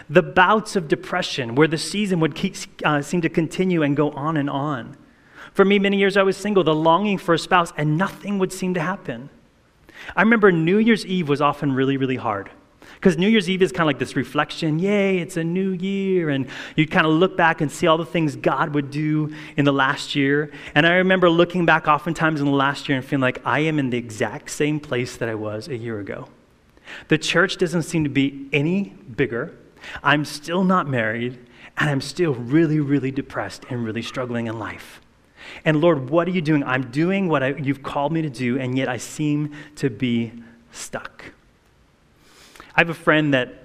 the 0.10 0.22
bouts 0.22 0.76
of 0.76 0.88
depression 0.88 1.56
where 1.56 1.68
the 1.68 1.78
season 1.78 2.20
would 2.22 2.36
keep, 2.36 2.56
uh, 2.86 3.02
seem 3.02 3.22
to 3.22 3.30
continue 3.30 3.84
and 3.84 3.98
go 3.98 4.12
on 4.12 4.38
and 4.38 4.50
on 4.50 4.96
for 5.54 5.66
me, 5.66 5.80
many 5.80 5.98
years 5.98 6.18
I 6.18 6.24
was 6.24 6.38
single, 6.38 6.64
the 6.64 6.74
longing 6.74 7.18
for 7.18 7.34
a 7.34 7.40
spouse, 7.40 7.74
and 7.78 7.98
nothing 7.98 8.40
would 8.40 8.54
seem 8.54 8.74
to 8.76 8.82
happen. 8.82 9.30
I 10.16 10.22
remember 10.22 10.52
New 10.52 10.78
Year's 10.78 11.06
Eve 11.06 11.30
was 11.30 11.42
often 11.42 11.74
really, 11.74 11.98
really 11.98 12.16
hard 12.16 12.50
Because 12.96 13.18
New 13.18 13.28
Year's 13.28 13.50
Eve 13.50 13.64
is 13.64 13.72
kind 13.72 13.82
of 13.82 13.88
like 13.88 13.98
this 14.00 14.16
reflection 14.16 14.78
yay, 14.78 15.18
it's 15.18 15.36
a 15.36 15.44
new 15.44 15.72
year. 15.72 16.30
And 16.30 16.48
you 16.76 16.88
kind 16.88 17.08
of 17.08 17.14
look 17.14 17.36
back 17.36 17.62
and 17.62 17.72
see 17.72 17.88
all 17.88 17.98
the 17.98 18.06
things 18.06 18.36
God 18.36 18.76
would 18.76 18.92
do 18.92 19.34
in 19.58 19.66
the 19.66 19.74
last 19.74 20.16
year. 20.16 20.52
And 20.76 20.86
I 20.86 20.96
remember 20.96 21.28
looking 21.28 21.66
back 21.66 21.88
oftentimes 21.88 22.42
in 22.42 22.46
the 22.46 22.54
last 22.54 22.88
year 22.88 22.98
and 22.98 23.06
feeling 23.06 23.22
like 23.22 23.42
I 23.44 23.62
am 23.62 23.80
in 23.80 23.90
the 23.90 23.98
exact 23.98 24.52
same 24.52 24.80
place 24.80 25.18
that 25.18 25.30
I 25.30 25.34
was 25.36 25.68
a 25.68 25.76
year 25.76 26.00
ago. 26.00 26.28
The 27.08 27.18
church 27.18 27.58
doesn't 27.58 27.84
seem 27.84 28.04
to 28.04 28.10
be 28.10 28.48
any 28.54 28.96
bigger. 29.16 29.58
I'm 30.04 30.24
still 30.24 30.64
not 30.64 30.88
married, 30.88 31.40
and 31.78 31.90
I'm 31.90 32.02
still 32.02 32.36
really, 32.36 32.80
really 32.80 33.10
depressed 33.10 33.66
and 33.70 33.84
really 33.84 34.04
struggling 34.04 34.46
in 34.46 34.60
life. 34.60 35.01
And 35.66 35.82
Lord, 35.82 36.10
what 36.10 36.28
are 36.28 36.32
you 36.32 36.42
doing? 36.42 36.64
I'm 36.64 36.92
doing 36.92 37.28
what 37.28 37.44
I, 37.44 37.50
you've 37.50 37.84
called 37.84 38.12
me 38.12 38.22
to 38.22 38.30
do, 38.30 38.60
and 38.60 38.78
yet 38.78 38.88
I 38.88 38.98
seem 38.98 39.54
to 39.76 39.90
be 39.90 40.32
stuck. 40.72 41.26
I 42.76 42.82
have 42.82 42.90
a 42.90 42.94
friend 42.94 43.34
that 43.34 43.64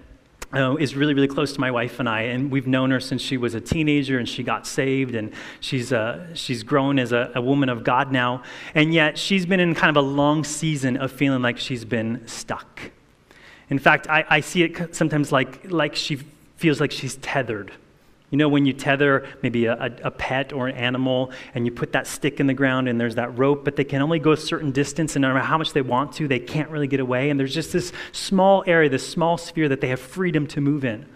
uh, 0.53 0.77
is 0.77 0.95
really, 0.95 1.15
really 1.15 1.29
close 1.29 1.53
to 1.53 1.61
my 1.61 1.71
wife 1.71 2.01
and 2.01 2.09
I, 2.09 2.23
and 2.23 2.51
we've 2.51 2.67
known 2.67 2.91
her 2.91 3.01
since 3.01 3.23
she 3.23 3.37
was 3.37 3.55
a 3.55 3.61
teenager 3.61 4.19
and 4.19 4.29
she 4.29 4.43
got 4.43 4.67
saved, 4.67 5.15
and 5.15 5.33
she's, 5.61 5.93
uh, 5.93 6.35
she's 6.35 6.63
grown 6.63 6.99
as 6.99 7.13
a, 7.13 7.33
a 7.35 7.41
woman 7.41 7.69
of 7.69 7.85
God 7.85 8.13
now. 8.13 8.43
And 8.75 8.93
yet, 8.93 9.19
she's 9.19 9.47
been 9.47 9.61
in 9.61 9.75
kind 9.75 9.97
of 9.97 10.03
a 10.03 10.07
long 10.07 10.45
season 10.45 10.97
of 10.97 11.13
feeling 11.13 11.43
like 11.43 11.59
she's 11.59 11.85
been 11.85 12.27
stuck. 12.27 12.91
In 13.69 13.79
fact, 13.79 14.09
I, 14.09 14.25
I 14.29 14.41
see 14.41 14.63
it 14.63 14.95
sometimes 14.95 15.33
like, 15.33 15.71
like 15.71 15.97
she 15.97 16.21
feels 16.57 16.81
like 16.81 16.93
she's 16.93 17.17
tethered 17.17 17.73
you 18.31 18.39
know, 18.39 18.49
when 18.49 18.67
you 18.67 18.73
tether 18.73 19.27
maybe 19.43 19.67
a, 19.67 19.97
a, 20.03 20.11
pet 20.11 20.53
or 20.53 20.67
an 20.67 20.77
animal 20.77 21.31
and 21.55 21.65
you 21.65 21.71
put 21.71 21.93
that 21.93 22.09
stick 22.09 22.41
in 22.41 22.49
the 22.49 22.55
ground 22.55 22.89
and 22.89 23.01
there's 23.01 23.15
that 23.15 23.39
rope, 23.39 23.65
but 23.65 23.77
they 23.77 23.85
can 23.85 24.03
only 24.03 24.19
go 24.19 24.33
a 24.33 24.37
certain 24.37 24.73
distance, 24.73 25.15
and 25.15 25.23
no 25.23 25.33
matter 25.33 25.47
how 25.47 25.57
much 25.57 25.73
they 25.73 25.83
want 25.83 26.13
to, 26.15 26.27
they 26.27 26.41
can't 26.41 26.69
really 26.71 26.89
get 26.89 26.99
away. 26.99 27.31
And 27.31 27.39
there's 27.39 27.55
just 27.55 27.73
this 27.73 27.93
small 28.11 28.65
area, 28.67 28.91
this 28.91 29.09
small 29.09 29.39
sphere 29.39 29.69
that 29.69 29.81
they 29.81 29.89
have 29.89 30.01
freedom 30.01 30.47
to 30.49 30.61
move 30.61 30.85
in. 30.85 31.07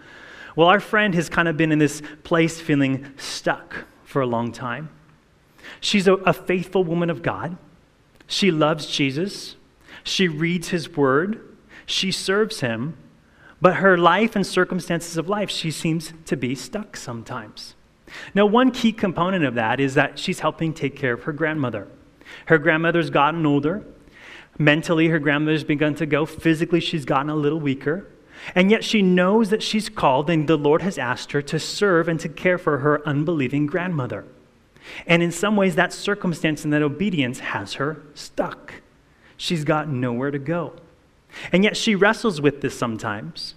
Well, 0.55 0.67
our 0.67 0.79
friend 0.79 1.13
has 1.15 1.27
kind 1.27 1.47
of 1.47 1.57
been 1.57 1.71
in 1.71 1.79
this 1.79 2.01
place 2.23 2.61
feeling 2.61 3.05
stuck 3.17 3.85
for 4.05 4.21
a 4.21 4.25
long 4.25 4.53
time. 4.53 4.89
She's 5.81 6.07
a, 6.07 6.13
a 6.13 6.33
faithful 6.33 6.83
woman 6.83 7.09
of 7.09 7.21
God. 7.21 7.57
She 8.25 8.51
loves 8.51 8.87
Jesus. 8.87 9.55
She 10.03 10.29
reads 10.29 10.69
his 10.69 10.95
word. 10.95 11.41
She 11.85 12.11
serves 12.11 12.61
him. 12.61 12.95
But 13.61 13.75
her 13.75 13.97
life 13.97 14.35
and 14.35 14.45
circumstances 14.45 15.17
of 15.17 15.29
life, 15.29 15.49
she 15.49 15.69
seems 15.69 16.13
to 16.25 16.35
be 16.35 16.55
stuck 16.55 16.97
sometimes. 16.97 17.75
Now, 18.33 18.45
one 18.45 18.71
key 18.71 18.91
component 18.91 19.45
of 19.45 19.55
that 19.55 19.79
is 19.79 19.93
that 19.93 20.17
she's 20.17 20.39
helping 20.39 20.73
take 20.73 20.95
care 20.95 21.13
of 21.13 21.23
her 21.23 21.31
grandmother. 21.31 21.87
Her 22.47 22.57
grandmother's 22.57 23.09
gotten 23.09 23.45
older. 23.45 23.85
Mentally, 24.57 25.07
her 25.07 25.19
grandmother's 25.19 25.63
begun 25.63 25.95
to 25.95 26.05
go. 26.05 26.25
Physically, 26.25 26.79
she's 26.79 27.05
gotten 27.05 27.29
a 27.29 27.35
little 27.35 27.59
weaker. 27.59 28.07
And 28.55 28.71
yet, 28.71 28.83
she 28.83 29.01
knows 29.01 29.49
that 29.51 29.61
she's 29.61 29.89
called, 29.89 30.29
and 30.29 30.47
the 30.47 30.57
Lord 30.57 30.81
has 30.81 30.97
asked 30.97 31.31
her 31.31 31.41
to 31.43 31.59
serve 31.59 32.07
and 32.07 32.19
to 32.19 32.29
care 32.29 32.57
for 32.57 32.79
her 32.79 33.07
unbelieving 33.07 33.67
grandmother. 33.67 34.25
And 35.05 35.21
in 35.21 35.31
some 35.31 35.55
ways, 35.55 35.75
that 35.75 35.93
circumstance 35.93 36.63
and 36.63 36.73
that 36.73 36.81
obedience 36.81 37.39
has 37.39 37.73
her 37.73 38.01
stuck. 38.15 38.73
She's 39.37 39.63
got 39.63 39.87
nowhere 39.87 40.31
to 40.31 40.39
go. 40.39 40.73
And 41.51 41.63
yet 41.63 41.77
she 41.77 41.95
wrestles 41.95 42.41
with 42.41 42.61
this 42.61 42.77
sometimes. 42.77 43.55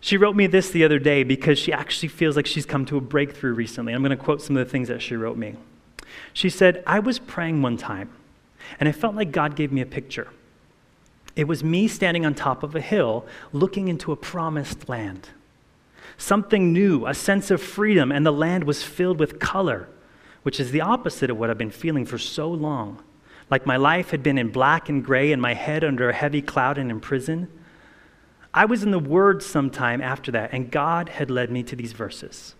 She 0.00 0.16
wrote 0.16 0.34
me 0.34 0.48
this 0.48 0.70
the 0.70 0.84
other 0.84 0.98
day 0.98 1.22
because 1.22 1.58
she 1.58 1.72
actually 1.72 2.08
feels 2.08 2.34
like 2.34 2.46
she's 2.46 2.66
come 2.66 2.84
to 2.86 2.96
a 2.96 3.00
breakthrough 3.00 3.54
recently. 3.54 3.92
I'm 3.92 4.02
going 4.02 4.10
to 4.10 4.16
quote 4.16 4.42
some 4.42 4.56
of 4.56 4.66
the 4.66 4.70
things 4.70 4.88
that 4.88 5.00
she 5.00 5.14
wrote 5.14 5.36
me. 5.36 5.54
She 6.32 6.50
said, 6.50 6.82
I 6.86 6.98
was 6.98 7.18
praying 7.20 7.62
one 7.62 7.76
time, 7.76 8.10
and 8.80 8.88
I 8.88 8.92
felt 8.92 9.14
like 9.14 9.30
God 9.30 9.54
gave 9.54 9.70
me 9.70 9.80
a 9.80 9.86
picture. 9.86 10.28
It 11.36 11.44
was 11.44 11.62
me 11.62 11.88
standing 11.88 12.26
on 12.26 12.34
top 12.34 12.62
of 12.62 12.74
a 12.74 12.80
hill 12.80 13.24
looking 13.52 13.88
into 13.88 14.12
a 14.12 14.16
promised 14.16 14.88
land. 14.88 15.30
Something 16.18 16.72
new, 16.72 17.06
a 17.06 17.14
sense 17.14 17.50
of 17.50 17.62
freedom, 17.62 18.10
and 18.10 18.26
the 18.26 18.32
land 18.32 18.64
was 18.64 18.82
filled 18.82 19.18
with 19.18 19.38
color, 19.38 19.88
which 20.42 20.58
is 20.58 20.72
the 20.72 20.80
opposite 20.80 21.30
of 21.30 21.38
what 21.38 21.48
I've 21.48 21.56
been 21.56 21.70
feeling 21.70 22.04
for 22.04 22.18
so 22.18 22.50
long 22.50 23.02
like 23.52 23.66
my 23.66 23.76
life 23.76 24.12
had 24.12 24.22
been 24.22 24.38
in 24.38 24.48
black 24.48 24.88
and 24.88 25.04
gray 25.04 25.30
and 25.30 25.42
my 25.42 25.52
head 25.52 25.84
under 25.84 26.08
a 26.08 26.14
heavy 26.14 26.40
cloud 26.40 26.78
and 26.78 26.90
in 26.90 26.98
prison. 26.98 27.46
I 28.54 28.64
was 28.64 28.82
in 28.82 28.92
the 28.92 28.98
Word 28.98 29.42
sometime 29.42 30.00
after 30.00 30.32
that, 30.32 30.54
and 30.54 30.70
God 30.70 31.10
had 31.10 31.30
led 31.30 31.50
me 31.50 31.62
to 31.64 31.76
these 31.76 31.92
verses. 31.92 32.54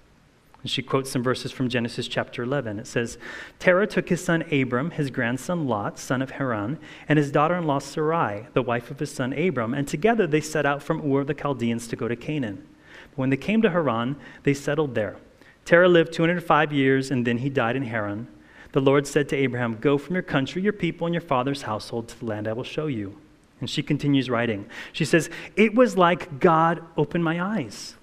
And 0.61 0.71
she 0.71 0.83
quotes 0.83 1.11
some 1.11 1.23
verses 1.23 1.51
from 1.51 1.71
Genesis 1.71 2.07
chapter 2.07 2.43
11. 2.43 2.79
It 2.79 2.87
says, 2.87 3.17
Terah 3.59 3.87
took 3.87 4.11
his 4.11 4.23
son 4.23 4.43
Abram, 4.53 4.91
his 4.91 5.09
grandson 5.09 5.67
Lot, 5.67 5.99
son 5.99 6.21
of 6.21 6.33
Haran, 6.33 6.79
and 7.09 7.19
his 7.19 7.33
daughter 7.33 7.55
in 7.55 7.67
law 7.67 7.79
Sarai, 7.79 8.49
the 8.53 8.61
wife 8.61 8.91
of 8.91 8.99
his 8.99 9.11
son 9.11 9.33
Abram, 9.33 9.73
and 9.73 9.89
together 9.89 10.27
they 10.27 10.43
set 10.43 10.67
out 10.67 10.83
from 10.83 11.01
Ur 11.11 11.23
of 11.23 11.27
the 11.27 11.33
Chaldeans 11.33 11.89
to 11.89 11.97
go 11.97 12.07
to 12.07 12.17
Canaan. 12.17 12.69
But 13.13 13.19
when 13.19 13.31
they 13.31 13.39
came 13.39 13.63
to 13.63 13.71
Haran, 13.71 14.17
they 14.43 14.53
settled 14.53 14.95
there. 14.95 15.17
Terah 15.65 15.89
lived 15.89 16.13
205 16.13 16.71
years, 16.71 17.11
and 17.11 17.27
then 17.27 17.39
he 17.39 17.49
died 17.49 17.77
in 17.77 17.85
Haran 17.85 18.29
the 18.73 18.81
Lord 18.81 19.07
said 19.07 19.29
to 19.29 19.37
Abraham, 19.37 19.77
Go 19.77 19.99
from 19.99 20.15
your 20.15 20.23
country, 20.23 20.63
your 20.63 20.73
people, 20.73 21.07
and 21.07 21.15
your 21.15 21.21
father's 21.21 21.63
household 21.63 22.09
to 22.09 22.19
the 22.19 22.25
land 22.25 22.49
I 22.49 22.53
will 22.53 22.65
show 22.65 22.87
you. 22.87 23.17
And 23.61 23.71
she 23.71 23.83
continues 23.83 24.29
writing. 24.29 24.67
She 24.93 25.05
says, 25.05 25.31
It 25.57 25.75
was 25.75 25.97
like 25.97 26.41
God 26.41 26.83
opened 26.97 27.25
my 27.25 27.41
eyes. 27.41 27.95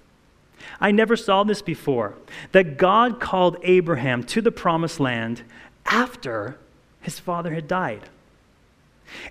I 0.80 0.90
never 0.90 1.16
saw 1.16 1.42
this 1.42 1.62
before 1.62 2.14
that 2.52 2.76
God 2.76 3.20
called 3.20 3.56
Abraham 3.62 4.22
to 4.24 4.40
the 4.40 4.52
promised 4.52 5.00
land 5.00 5.42
after 5.86 6.58
his 7.00 7.18
father 7.18 7.54
had 7.54 7.66
died. 7.66 8.08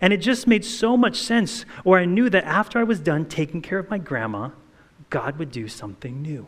And 0.01 0.11
it 0.11 0.17
just 0.17 0.45
made 0.45 0.65
so 0.65 0.97
much 0.97 1.17
sense, 1.17 1.65
or 1.85 1.97
I 1.97 2.05
knew 2.05 2.29
that 2.29 2.43
after 2.43 2.79
I 2.79 2.83
was 2.83 2.99
done 2.99 3.25
taking 3.25 3.61
care 3.61 3.79
of 3.79 3.89
my 3.89 3.97
grandma, 3.97 4.49
God 5.09 5.37
would 5.37 5.51
do 5.51 5.67
something 5.67 6.21
new. 6.21 6.47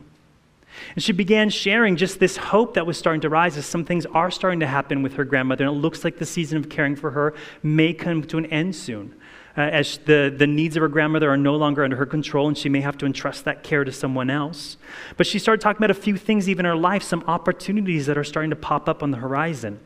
And 0.96 1.04
she 1.04 1.12
began 1.12 1.50
sharing 1.50 1.96
just 1.96 2.20
this 2.20 2.38
hope 2.38 2.74
that 2.76 2.86
was 2.86 2.98
starting 2.98 3.22
to 3.22 3.30
rise 3.30 3.58
as 3.58 3.66
some 3.66 3.86
things 3.86 4.06
are 4.08 4.32
starting 4.32 4.60
to 4.62 4.68
happen 4.68 5.04
with 5.04 5.14
her 5.14 5.26
grandmother. 5.26 5.66
And 5.66 5.76
it 5.76 5.80
looks 5.80 6.04
like 6.04 6.18
the 6.18 6.26
season 6.26 6.58
of 6.58 6.70
caring 6.70 6.96
for 6.96 7.12
her 7.12 7.34
may 7.64 7.94
come 7.94 8.24
to 8.24 8.38
an 8.38 8.46
end 8.48 8.76
soon. 8.76 9.16
Uh, 9.58 9.62
as 9.62 9.98
the, 10.06 10.34
the 10.36 10.48
needs 10.48 10.78
of 10.78 10.82
her 10.82 10.88
grandmother 10.88 11.30
are 11.30 11.36
no 11.36 11.58
longer 11.58 11.84
under 11.84 11.98
her 11.98 12.06
control, 12.06 12.48
and 12.48 12.58
she 12.58 12.70
may 12.70 12.80
have 12.80 12.98
to 12.98 13.06
entrust 13.06 13.44
that 13.44 13.64
care 13.64 13.84
to 13.84 13.92
someone 13.92 14.30
else. 14.30 14.78
But 15.18 15.28
she 15.28 15.40
started 15.40 15.62
talking 15.62 15.80
about 15.80 15.92
a 15.92 16.02
few 16.02 16.16
things, 16.16 16.48
even 16.48 16.66
in 16.66 16.70
her 16.70 16.78
life, 16.78 17.04
some 17.04 17.24
opportunities 17.28 18.06
that 18.06 18.18
are 18.18 18.24
starting 18.24 18.50
to 18.52 18.56
pop 18.56 18.88
up 18.88 19.04
on 19.04 19.12
the 19.12 19.18
horizon. 19.18 19.80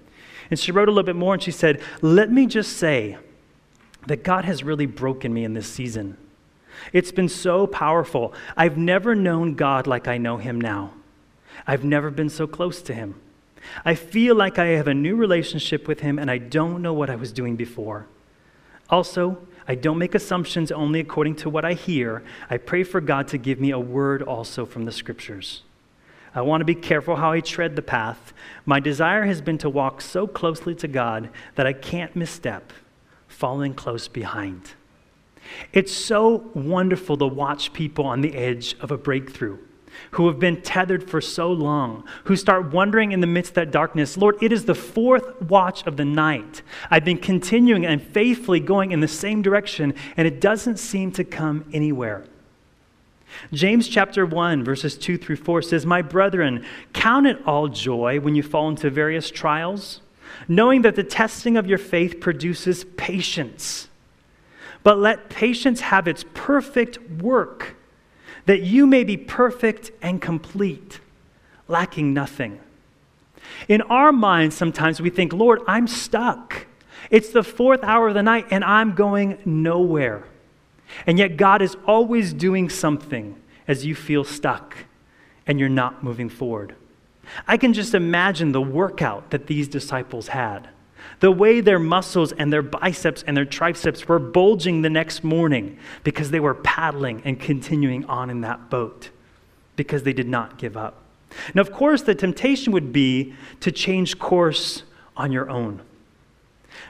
And 0.52 0.60
she 0.60 0.72
wrote 0.72 0.88
a 0.88 0.92
little 0.92 1.04
bit 1.04 1.16
more, 1.16 1.34
and 1.34 1.42
she 1.42 1.50
said, 1.50 1.82
Let 2.04 2.32
me 2.32 2.46
just 2.46 2.78
say 2.78 3.18
that 4.06 4.24
God 4.24 4.46
has 4.46 4.64
really 4.64 4.86
broken 4.86 5.34
me 5.34 5.44
in 5.44 5.54
this 5.54 5.68
season. 5.68 6.18
It's 6.94 7.12
been 7.12 7.30
so 7.30 7.68
powerful. 7.68 8.34
I've 8.56 8.78
never 8.78 9.16
known 9.16 9.56
God 9.56 9.88
like 9.88 10.08
I 10.08 10.18
know 10.18 10.38
him 10.38 10.60
now. 10.60 10.94
I've 11.66 11.84
never 11.84 12.10
been 12.10 12.30
so 12.30 12.48
close 12.48 12.82
to 12.84 12.94
him. 12.94 13.16
I 13.84 13.96
feel 13.96 14.36
like 14.36 14.60
I 14.60 14.68
have 14.68 14.88
a 14.88 14.94
new 14.94 15.16
relationship 15.16 15.88
with 15.88 16.02
him 16.02 16.20
and 16.20 16.30
I 16.30 16.38
don't 16.38 16.82
know 16.82 16.94
what 16.94 17.10
I 17.10 17.16
was 17.16 17.32
doing 17.32 17.56
before. 17.56 18.08
Also, 18.90 19.40
I 19.68 19.76
don't 19.76 19.98
make 19.98 20.14
assumptions 20.14 20.72
only 20.72 21.00
according 21.00 21.38
to 21.38 21.50
what 21.50 21.66
I 21.66 21.74
hear. 21.74 22.24
I 22.50 22.58
pray 22.58 22.84
for 22.84 23.02
God 23.02 23.28
to 23.30 23.38
give 23.38 23.60
me 23.60 23.72
a 23.72 23.80
word 23.80 24.22
also 24.22 24.66
from 24.66 24.86
the 24.86 24.92
scriptures. 24.92 25.64
I 26.36 26.42
want 26.42 26.62
to 26.62 26.66
be 26.66 26.76
careful 26.76 27.16
how 27.16 27.32
I 27.32 27.40
tread 27.40 27.76
the 27.76 27.82
path. 27.82 28.34
My 28.66 28.80
desire 28.80 29.26
has 29.26 29.42
been 29.42 29.58
to 29.60 29.70
walk 29.70 30.02
so 30.02 30.28
closely 30.28 30.76
to 30.76 30.88
God 30.88 31.30
that 31.56 31.66
I 31.66 31.74
can't 31.74 32.16
misstep, 32.16 32.74
falling 33.28 33.74
close 33.74 34.08
behind. 34.08 34.74
It's 35.74 35.92
so 35.92 36.50
wonderful 36.54 37.18
to 37.18 37.28
watch 37.28 37.74
people 37.74 38.06
on 38.06 38.22
the 38.22 38.36
edge 38.36 38.76
of 38.80 38.92
a 38.92 38.98
breakthrough 38.98 39.58
who 40.12 40.28
have 40.28 40.40
been 40.40 40.62
tethered 40.62 41.10
for 41.10 41.22
so 41.22 41.52
long, 41.52 42.04
who 42.26 42.36
start 42.36 42.72
wondering 42.72 43.12
in 43.12 43.22
the 43.22 43.28
midst 43.28 43.52
of 43.52 43.56
that 43.56 43.72
darkness, 43.72 44.18
Lord, 44.18 44.36
it 44.42 44.52
is 44.52 44.66
the 44.66 44.76
fourth 44.76 45.42
watch 45.44 45.86
of 45.88 45.98
the 45.98 46.06
night. 46.06 46.62
I've 46.90 47.06
been 47.06 47.18
continuing 47.18 47.86
and 47.86 48.02
faithfully 48.02 48.60
going 48.60 48.92
in 48.92 49.00
the 49.00 49.08
same 49.08 49.42
direction, 49.42 49.94
and 50.18 50.28
it 50.28 50.42
doesn't 50.42 50.80
seem 50.80 51.12
to 51.14 51.24
come 51.24 51.66
anywhere. 51.74 52.26
James 53.52 53.88
chapter 53.88 54.26
1, 54.26 54.64
verses 54.64 54.98
2 54.98 55.18
through 55.18 55.36
4 55.38 55.62
says, 55.62 55.86
My 55.86 56.02
brethren, 56.02 56.66
count 56.94 57.28
it 57.28 57.40
all 57.46 57.68
joy 57.68 58.20
when 58.20 58.36
you 58.36 58.44
fall 58.44 58.70
into 58.70 58.90
various 58.90 59.30
trials, 59.30 60.02
knowing 60.48 60.84
that 60.84 60.96
the 60.96 61.04
testing 61.04 61.58
of 61.58 61.68
your 61.68 61.78
faith 61.78 62.20
produces 62.20 62.86
patience. 62.98 63.90
But 64.86 65.00
let 65.00 65.30
patience 65.30 65.82
have 65.82 66.08
its 66.08 66.24
perfect 66.36 67.02
work, 67.10 67.76
that 68.46 68.62
you 68.62 68.86
may 68.86 69.04
be 69.04 69.18
perfect 69.18 69.90
and 70.00 70.22
complete, 70.22 71.00
lacking 71.68 72.14
nothing. 72.14 72.60
In 73.68 73.82
our 73.82 74.12
minds, 74.12 74.56
sometimes 74.56 75.02
we 75.02 75.10
think, 75.10 75.34
Lord, 75.34 75.62
I'm 75.66 75.88
stuck. 75.88 76.68
It's 77.10 77.30
the 77.30 77.42
fourth 77.42 77.84
hour 77.84 78.10
of 78.10 78.14
the 78.14 78.22
night 78.22 78.46
and 78.52 78.64
I'm 78.64 78.94
going 78.94 79.40
nowhere. 79.44 80.24
And 81.08 81.18
yet, 81.18 81.36
God 81.36 81.64
is 81.64 81.76
always 81.88 82.32
doing 82.32 82.70
something 82.70 83.42
as 83.68 83.88
you 83.88 83.96
feel 83.96 84.24
stuck 84.24 84.78
and 85.48 85.60
you're 85.60 85.68
not 85.68 86.04
moving 86.04 86.30
forward. 86.30 86.76
I 87.48 87.58
can 87.58 87.74
just 87.74 87.96
imagine 87.96 88.52
the 88.52 88.62
workout 88.62 89.32
that 89.32 89.48
these 89.48 89.68
disciples 89.68 90.28
had 90.28 90.70
The 91.20 91.32
way 91.32 91.62
their 91.62 91.80
muscles 91.80 92.32
and 92.34 92.52
their 92.52 92.62
biceps 92.62 93.24
and 93.26 93.36
their 93.36 93.46
triceps 93.46 94.08
were 94.08 94.20
bulging 94.20 94.82
the 94.82 94.90
next 94.90 95.24
morning 95.24 95.78
because 96.04 96.32
they 96.32 96.40
were 96.40 96.54
paddling 96.54 97.22
and 97.26 97.40
continuing 97.40 98.06
on 98.06 98.30
in 98.30 98.42
that 98.42 98.70
boat 98.70 99.10
because 99.76 100.04
they 100.04 100.14
did 100.14 100.28
not 100.28 100.58
give 100.58 100.76
up. 100.78 101.02
Now, 101.54 101.62
of 101.62 101.72
course, 101.72 102.02
the 102.02 102.16
temptation 102.16 102.72
would 102.74 102.94
be 102.94 103.34
to 103.60 103.72
change 103.72 104.20
course 104.20 104.84
on 105.18 105.32
your 105.32 105.50
own. 105.50 105.82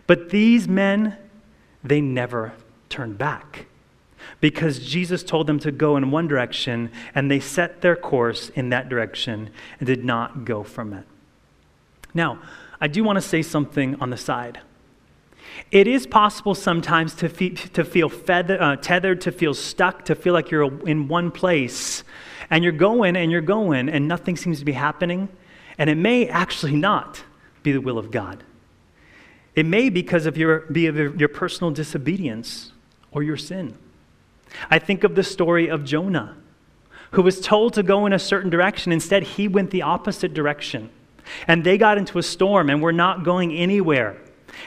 But 0.08 0.30
these 0.30 0.68
men, 0.68 1.18
they 1.84 2.02
never 2.02 2.54
turned 2.90 3.18
back 3.18 3.66
because 4.40 4.80
Jesus 4.80 5.24
told 5.24 5.48
them 5.48 5.60
to 5.60 5.72
go 5.72 5.98
in 5.98 6.12
one 6.12 6.28
direction 6.28 6.92
and 7.14 7.30
they 7.30 7.40
set 7.40 7.82
their 7.82 7.96
course 7.96 8.50
in 8.50 8.70
that 8.70 8.90
direction 8.90 9.50
and 9.80 9.88
did 9.88 10.04
not 10.04 10.46
go 10.46 10.64
from 10.64 10.94
it. 10.94 11.06
Now, 12.14 12.40
I 12.80 12.88
do 12.88 13.04
want 13.04 13.18
to 13.18 13.22
say 13.22 13.42
something 13.42 13.96
on 14.02 14.10
the 14.10 14.18
side. 14.18 14.60
It 15.72 15.88
is 15.88 16.06
possible 16.06 16.56
sometimes 16.56 17.16
to, 17.16 17.30
fe- 17.30 17.52
to 17.52 17.84
feel 17.84 18.10
feather, 18.10 18.62
uh, 18.62 18.76
tethered, 18.76 19.22
to 19.22 19.32
feel 19.32 19.54
stuck, 19.54 20.06
to 20.06 20.16
feel 20.16 20.34
like 20.34 20.52
you're 20.52 20.88
in 20.88 21.08
one 21.08 21.32
place 21.32 22.04
and 22.50 22.64
you're 22.64 22.74
going 22.74 23.16
and 23.16 23.32
you're 23.32 23.42
going 23.42 23.90
and 23.90 24.08
nothing 24.08 24.36
seems 24.36 24.60
to 24.60 24.66
be 24.66 24.74
happening. 24.74 25.30
And 25.78 25.90
it 25.90 25.96
may 25.96 26.28
actually 26.28 26.76
not 26.76 27.24
be 27.64 27.72
the 27.72 27.82
will 27.82 27.98
of 27.98 28.12
God. 28.12 28.44
It 29.56 29.66
may 29.66 29.90
because 29.90 30.26
of 30.26 30.38
your, 30.38 30.62
be 30.72 30.88
of 30.88 31.20
your 31.20 31.30
personal 31.30 31.72
disobedience 31.72 32.74
or 33.12 33.24
your 33.24 33.38
sin. 33.38 33.78
I 34.70 34.80
think 34.80 35.04
of 35.04 35.16
the 35.16 35.24
story 35.24 35.70
of 35.70 35.86
Jonah, 35.86 36.36
who 37.12 37.22
was 37.22 37.40
told 37.40 37.74
to 37.74 37.84
go 37.84 38.06
in 38.06 38.14
a 38.14 38.20
certain 38.20 38.50
direction. 38.50 38.92
Instead, 38.92 39.24
he 39.24 39.48
went 39.48 39.72
the 39.72 39.82
opposite 39.82 40.34
direction. 40.34 40.90
And 41.48 41.64
they 41.64 41.78
got 41.78 41.98
into 41.98 42.18
a 42.18 42.24
storm 42.24 42.70
and 42.70 42.82
were 42.82 42.94
not 42.94 43.24
going 43.24 43.54
anywhere. 43.54 44.18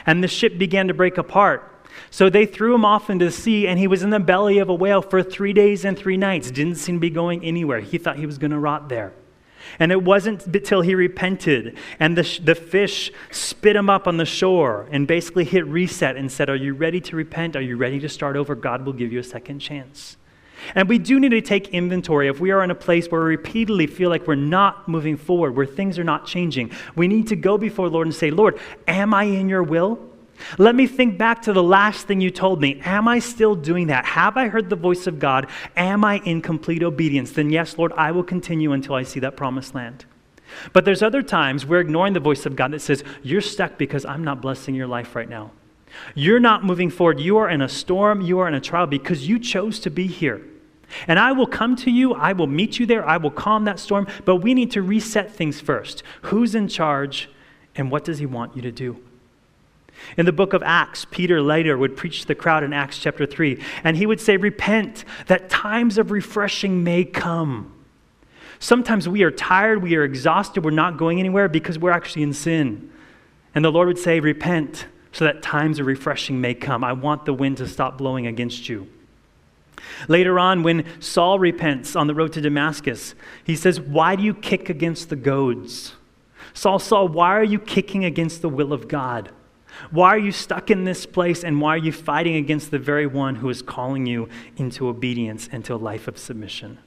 And 0.05 0.23
the 0.23 0.27
ship 0.27 0.57
began 0.57 0.87
to 0.87 0.93
break 0.93 1.17
apart. 1.17 1.65
So 2.11 2.29
they 2.29 2.45
threw 2.45 2.73
him 2.75 2.85
off 2.85 3.09
into 3.09 3.25
the 3.25 3.31
sea, 3.31 3.67
and 3.67 3.77
he 3.77 3.87
was 3.87 4.03
in 4.03 4.09
the 4.09 4.19
belly 4.19 4.59
of 4.59 4.69
a 4.69 4.73
whale 4.73 5.01
for 5.01 5.21
three 5.21 5.53
days 5.53 5.85
and 5.85 5.97
three 5.97 6.17
nights. 6.17 6.51
Didn't 6.51 6.75
seem 6.75 6.95
to 6.95 6.99
be 6.99 7.09
going 7.09 7.43
anywhere. 7.43 7.79
He 7.79 7.97
thought 7.97 8.17
he 8.17 8.25
was 8.25 8.37
going 8.37 8.51
to 8.51 8.59
rot 8.59 8.89
there. 8.89 9.13
And 9.77 9.91
it 9.91 10.03
wasn't 10.03 10.45
until 10.47 10.81
he 10.81 10.95
repented 10.95 11.77
and 11.99 12.17
the, 12.17 12.39
the 12.41 12.55
fish 12.55 13.11
spit 13.29 13.75
him 13.75 13.89
up 13.89 14.07
on 14.07 14.17
the 14.17 14.25
shore 14.25 14.87
and 14.91 15.05
basically 15.05 15.43
hit 15.43 15.65
reset 15.67 16.15
and 16.15 16.31
said, 16.31 16.49
Are 16.49 16.55
you 16.55 16.73
ready 16.73 17.01
to 17.01 17.15
repent? 17.15 17.55
Are 17.55 17.61
you 17.61 17.77
ready 17.77 17.99
to 17.99 18.09
start 18.09 18.35
over? 18.35 18.55
God 18.55 18.85
will 18.85 18.93
give 18.93 19.11
you 19.11 19.19
a 19.19 19.23
second 19.23 19.59
chance. 19.59 20.17
And 20.75 20.87
we 20.89 20.97
do 20.97 21.19
need 21.19 21.29
to 21.29 21.41
take 21.41 21.69
inventory. 21.69 22.27
If 22.27 22.39
we 22.39 22.51
are 22.51 22.63
in 22.63 22.71
a 22.71 22.75
place 22.75 23.07
where 23.07 23.21
we 23.21 23.27
repeatedly 23.27 23.87
feel 23.87 24.09
like 24.09 24.27
we're 24.27 24.35
not 24.35 24.87
moving 24.87 25.17
forward, 25.17 25.55
where 25.55 25.65
things 25.65 25.97
are 25.99 26.03
not 26.03 26.25
changing, 26.25 26.71
we 26.95 27.07
need 27.07 27.27
to 27.27 27.35
go 27.35 27.57
before 27.57 27.89
Lord 27.89 28.07
and 28.07 28.15
say, 28.15 28.31
Lord, 28.31 28.59
am 28.87 29.13
I 29.13 29.23
in 29.23 29.49
your 29.49 29.63
will? 29.63 29.99
Let 30.57 30.75
me 30.75 30.87
think 30.87 31.17
back 31.17 31.41
to 31.43 31.53
the 31.53 31.63
last 31.63 32.07
thing 32.07 32.21
you 32.21 32.31
told 32.31 32.61
me. 32.61 32.81
Am 32.85 33.07
I 33.07 33.19
still 33.19 33.55
doing 33.55 33.87
that? 33.87 34.05
Have 34.05 34.37
I 34.37 34.47
heard 34.47 34.69
the 34.69 34.75
voice 34.75 35.05
of 35.07 35.19
God? 35.19 35.47
Am 35.75 36.05
I 36.05 36.19
in 36.19 36.41
complete 36.41 36.81
obedience? 36.81 37.31
Then, 37.31 37.49
yes, 37.49 37.77
Lord, 37.77 37.91
I 37.93 38.11
will 38.11 38.23
continue 38.23 38.71
until 38.71 38.95
I 38.95 39.03
see 39.03 39.19
that 39.19 39.35
promised 39.35 39.75
land. 39.75 40.05
But 40.73 40.85
there's 40.85 41.03
other 41.03 41.21
times 41.21 41.65
we're 41.65 41.79
ignoring 41.79 42.13
the 42.13 42.19
voice 42.19 42.45
of 42.45 42.55
God 42.55 42.71
that 42.71 42.81
says, 42.81 43.03
You're 43.21 43.41
stuck 43.41 43.77
because 43.77 44.05
I'm 44.05 44.23
not 44.23 44.41
blessing 44.41 44.75
your 44.75 44.87
life 44.87 45.15
right 45.15 45.29
now. 45.29 45.51
You're 46.15 46.39
not 46.39 46.63
moving 46.63 46.89
forward. 46.89 47.19
You 47.19 47.37
are 47.37 47.49
in 47.49 47.61
a 47.61 47.69
storm. 47.69 48.21
You 48.21 48.39
are 48.39 48.47
in 48.47 48.53
a 48.53 48.61
trial 48.61 48.87
because 48.87 49.27
you 49.27 49.39
chose 49.39 49.79
to 49.81 49.89
be 49.89 50.07
here. 50.07 50.41
And 51.07 51.19
I 51.19 51.31
will 51.31 51.47
come 51.47 51.75
to 51.77 51.91
you. 51.91 52.13
I 52.13 52.33
will 52.33 52.47
meet 52.47 52.79
you 52.79 52.85
there. 52.85 53.07
I 53.07 53.17
will 53.17 53.31
calm 53.31 53.65
that 53.65 53.79
storm. 53.79 54.07
But 54.25 54.37
we 54.37 54.53
need 54.53 54.71
to 54.71 54.81
reset 54.81 55.31
things 55.31 55.61
first. 55.61 56.03
Who's 56.23 56.55
in 56.55 56.67
charge 56.67 57.29
and 57.75 57.91
what 57.91 58.03
does 58.03 58.19
he 58.19 58.25
want 58.25 58.55
you 58.55 58.61
to 58.63 58.71
do? 58.71 59.01
In 60.17 60.25
the 60.25 60.31
book 60.31 60.53
of 60.53 60.63
Acts, 60.63 61.05
Peter 61.05 61.41
later 61.41 61.77
would 61.77 61.97
preach 61.97 62.21
to 62.21 62.27
the 62.27 62.35
crowd 62.35 62.63
in 62.63 62.73
Acts 62.73 62.97
chapter 62.97 63.25
3, 63.25 63.61
and 63.83 63.97
he 63.97 64.05
would 64.05 64.21
say, 64.21 64.37
Repent, 64.37 65.03
that 65.27 65.49
times 65.49 65.97
of 65.97 66.11
refreshing 66.11 66.83
may 66.83 67.03
come. 67.03 67.73
Sometimes 68.59 69.07
we 69.07 69.23
are 69.23 69.31
tired, 69.31 69.81
we 69.81 69.95
are 69.95 70.03
exhausted, 70.03 70.63
we're 70.63 70.71
not 70.71 70.97
going 70.97 71.19
anywhere 71.19 71.47
because 71.47 71.79
we're 71.79 71.91
actually 71.91 72.23
in 72.23 72.33
sin. 72.33 72.89
And 73.55 73.63
the 73.63 73.71
Lord 73.71 73.87
would 73.87 73.97
say, 73.97 74.19
Repent, 74.19 74.85
so 75.11 75.25
that 75.25 75.41
times 75.41 75.79
of 75.79 75.85
refreshing 75.85 76.39
may 76.39 76.53
come. 76.53 76.83
I 76.83 76.93
want 76.93 77.25
the 77.25 77.33
wind 77.33 77.57
to 77.57 77.67
stop 77.67 77.97
blowing 77.97 78.27
against 78.27 78.69
you. 78.69 78.87
Later 80.07 80.39
on, 80.39 80.63
when 80.63 80.85
Saul 80.99 81.39
repents 81.39 81.95
on 81.95 82.07
the 82.07 82.15
road 82.15 82.33
to 82.33 82.41
Damascus, 82.41 83.15
he 83.43 83.55
says, 83.55 83.79
Why 83.79 84.15
do 84.15 84.23
you 84.23 84.33
kick 84.33 84.69
against 84.69 85.09
the 85.09 85.15
goads? 85.15 85.93
Saul, 86.53 86.79
Saul, 86.79 87.07
why 87.07 87.29
are 87.29 87.43
you 87.43 87.59
kicking 87.59 88.05
against 88.05 88.41
the 88.41 88.49
will 88.49 88.73
of 88.73 88.87
God? 88.87 89.31
Why 89.91 90.09
are 90.09 90.19
you 90.19 90.31
stuck 90.31 90.69
in 90.69 90.83
this 90.83 91.05
place 91.05 91.43
and 91.43 91.61
why 91.61 91.75
are 91.75 91.77
you 91.77 91.91
fighting 91.91 92.35
against 92.35 92.71
the 92.71 92.79
very 92.79 93.07
one 93.07 93.35
who 93.35 93.49
is 93.49 93.61
calling 93.61 94.05
you 94.05 94.27
into 94.57 94.87
obedience 94.87 95.47
and 95.51 95.63
to 95.65 95.75
a 95.75 95.77
life 95.77 96.07
of 96.07 96.17
submission? 96.17 96.79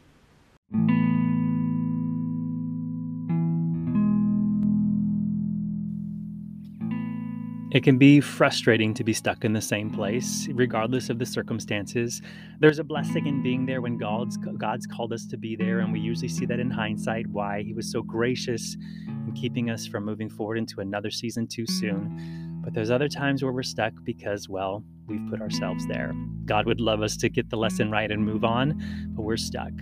It 7.73 7.83
can 7.83 7.97
be 7.97 8.21
frustrating 8.21 8.93
to 8.93 9.03
be 9.03 9.15
stuck 9.15 9.47
in 9.47 9.55
the 9.55 9.63
same 9.63 9.89
place, 9.89 10.47
regardless 10.53 11.09
of 11.09 11.19
the 11.19 11.25
circumstances. 11.25 12.21
There's 12.61 12.79
a 12.79 12.85
blessing 12.85 13.27
in 13.27 13.43
being 13.43 13.65
there 13.65 13.81
when 13.81 13.97
God's, 13.97 14.37
God's 14.37 14.87
called 14.87 15.11
us 15.11 15.25
to 15.29 15.39
be 15.39 15.57
there, 15.57 15.79
and 15.79 15.91
we 15.91 15.99
usually 15.99 16.29
see 16.29 16.45
that 16.45 16.61
in 16.61 16.71
hindsight 16.71 17.29
why 17.29 17.63
He 17.63 17.73
was 17.73 17.91
so 17.91 18.03
gracious 18.03 18.77
in 19.09 19.33
keeping 19.35 19.71
us 19.71 19.87
from 19.87 20.05
moving 20.05 20.29
forward 20.29 20.59
into 20.59 20.83
another 20.83 21.11
season 21.11 21.47
too 21.47 21.67
soon. 21.67 22.61
But 22.63 22.75
there's 22.75 22.91
other 22.91 23.09
times 23.09 23.43
where 23.43 23.53
we're 23.53 23.63
stuck 23.63 23.95
because, 24.05 24.51
well, 24.51 24.85
we've 25.07 25.27
put 25.31 25.41
ourselves 25.41 25.87
there. 25.87 26.13
God 26.45 26.67
would 26.67 26.79
love 26.79 27.01
us 27.01 27.17
to 27.17 27.31
get 27.31 27.49
the 27.49 27.57
lesson 27.57 27.91
right 27.91 28.11
and 28.11 28.23
move 28.23 28.45
on, 28.45 28.83
but 29.17 29.23
we're 29.23 29.39
stuck. 29.39 29.73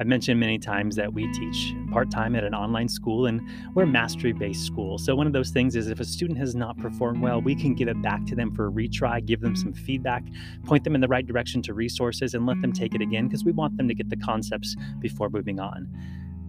I've 0.00 0.06
mentioned 0.06 0.38
many 0.38 0.58
times 0.58 0.94
that 0.96 1.12
we 1.12 1.30
teach 1.32 1.74
part 1.90 2.10
time 2.10 2.36
at 2.36 2.44
an 2.44 2.54
online 2.54 2.88
school 2.88 3.26
and 3.26 3.40
we're 3.74 3.86
mastery 3.86 4.32
based 4.32 4.64
school. 4.64 4.96
So, 4.96 5.16
one 5.16 5.26
of 5.26 5.32
those 5.32 5.50
things 5.50 5.74
is 5.74 5.88
if 5.88 5.98
a 5.98 6.04
student 6.04 6.38
has 6.38 6.54
not 6.54 6.78
performed 6.78 7.20
well, 7.20 7.40
we 7.40 7.56
can 7.56 7.74
give 7.74 7.88
it 7.88 8.00
back 8.00 8.24
to 8.26 8.36
them 8.36 8.54
for 8.54 8.68
a 8.68 8.70
retry, 8.70 9.24
give 9.24 9.40
them 9.40 9.56
some 9.56 9.72
feedback, 9.72 10.22
point 10.64 10.84
them 10.84 10.94
in 10.94 11.00
the 11.00 11.08
right 11.08 11.26
direction 11.26 11.62
to 11.62 11.74
resources, 11.74 12.34
and 12.34 12.46
let 12.46 12.60
them 12.62 12.72
take 12.72 12.94
it 12.94 13.00
again 13.00 13.26
because 13.26 13.44
we 13.44 13.52
want 13.52 13.76
them 13.76 13.88
to 13.88 13.94
get 13.94 14.08
the 14.08 14.16
concepts 14.16 14.76
before 15.00 15.30
moving 15.30 15.58
on. 15.58 15.88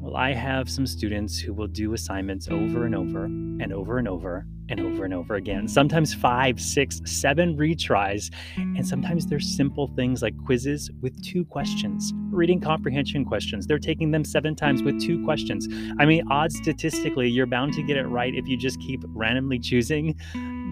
Well, 0.01 0.15
I 0.15 0.33
have 0.33 0.69
some 0.69 0.87
students 0.87 1.37
who 1.37 1.53
will 1.53 1.67
do 1.67 1.93
assignments 1.93 2.47
over 2.47 2.85
and 2.85 2.95
over 2.95 3.25
and 3.25 3.73
over 3.73 3.97
and 3.97 4.07
over 4.07 4.45
and 4.69 4.79
over 4.79 5.03
and 5.03 5.13
over 5.13 5.35
again. 5.35 5.67
Sometimes 5.67 6.13
five, 6.13 6.61
six, 6.61 7.01
seven 7.03 7.57
retries. 7.57 8.31
And 8.55 8.87
sometimes 8.87 9.25
they're 9.25 9.41
simple 9.41 9.87
things 9.97 10.21
like 10.21 10.33
quizzes 10.45 10.89
with 11.01 11.21
two 11.21 11.43
questions, 11.43 12.13
reading 12.31 12.61
comprehension 12.61 13.25
questions. 13.25 13.67
They're 13.67 13.77
taking 13.77 14.11
them 14.11 14.23
seven 14.23 14.55
times 14.55 14.83
with 14.83 15.01
two 15.01 15.21
questions. 15.25 15.67
I 15.99 16.05
mean, 16.05 16.23
odds 16.31 16.55
statistically, 16.55 17.27
you're 17.29 17.45
bound 17.45 17.73
to 17.73 17.83
get 17.83 17.97
it 17.97 18.07
right 18.07 18.33
if 18.33 18.47
you 18.47 18.57
just 18.57 18.79
keep 18.79 19.03
randomly 19.07 19.59
choosing 19.59 20.15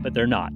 but 0.02 0.14
they're 0.14 0.28
not. 0.28 0.54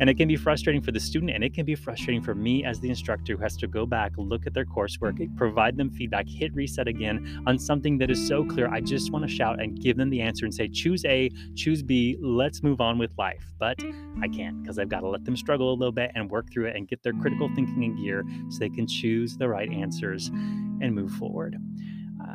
And 0.00 0.10
it 0.10 0.16
can 0.16 0.28
be 0.28 0.36
frustrating 0.36 0.82
for 0.82 0.92
the 0.92 1.00
student, 1.00 1.32
and 1.32 1.44
it 1.44 1.54
can 1.54 1.64
be 1.64 1.74
frustrating 1.74 2.22
for 2.22 2.34
me 2.34 2.64
as 2.64 2.80
the 2.80 2.88
instructor 2.88 3.36
who 3.36 3.42
has 3.42 3.56
to 3.58 3.66
go 3.66 3.86
back, 3.86 4.12
look 4.16 4.46
at 4.46 4.54
their 4.54 4.64
coursework, 4.64 5.18
mm-hmm. 5.18 5.36
provide 5.36 5.76
them 5.76 5.90
feedback, 5.90 6.28
hit 6.28 6.54
reset 6.54 6.88
again 6.88 7.42
on 7.46 7.58
something 7.58 7.98
that 7.98 8.10
is 8.10 8.26
so 8.26 8.44
clear. 8.44 8.68
I 8.68 8.80
just 8.80 9.12
want 9.12 9.28
to 9.28 9.30
shout 9.30 9.60
and 9.60 9.80
give 9.80 9.96
them 9.96 10.10
the 10.10 10.20
answer 10.20 10.44
and 10.44 10.54
say, 10.54 10.68
choose 10.68 11.04
A, 11.04 11.30
choose 11.54 11.82
B, 11.82 12.16
let's 12.20 12.62
move 12.62 12.80
on 12.80 12.98
with 12.98 13.10
life. 13.18 13.44
But 13.58 13.82
I 14.22 14.28
can't 14.28 14.62
because 14.62 14.78
I've 14.78 14.88
got 14.88 15.00
to 15.00 15.08
let 15.08 15.24
them 15.24 15.36
struggle 15.36 15.72
a 15.72 15.76
little 15.76 15.92
bit 15.92 16.10
and 16.14 16.30
work 16.30 16.50
through 16.52 16.66
it 16.66 16.76
and 16.76 16.88
get 16.88 17.02
their 17.02 17.14
critical 17.14 17.50
thinking 17.54 17.82
in 17.82 17.96
gear 17.96 18.24
so 18.50 18.58
they 18.58 18.70
can 18.70 18.86
choose 18.86 19.36
the 19.36 19.48
right 19.48 19.70
answers 19.70 20.28
and 20.28 20.94
move 20.94 21.12
forward. 21.12 21.56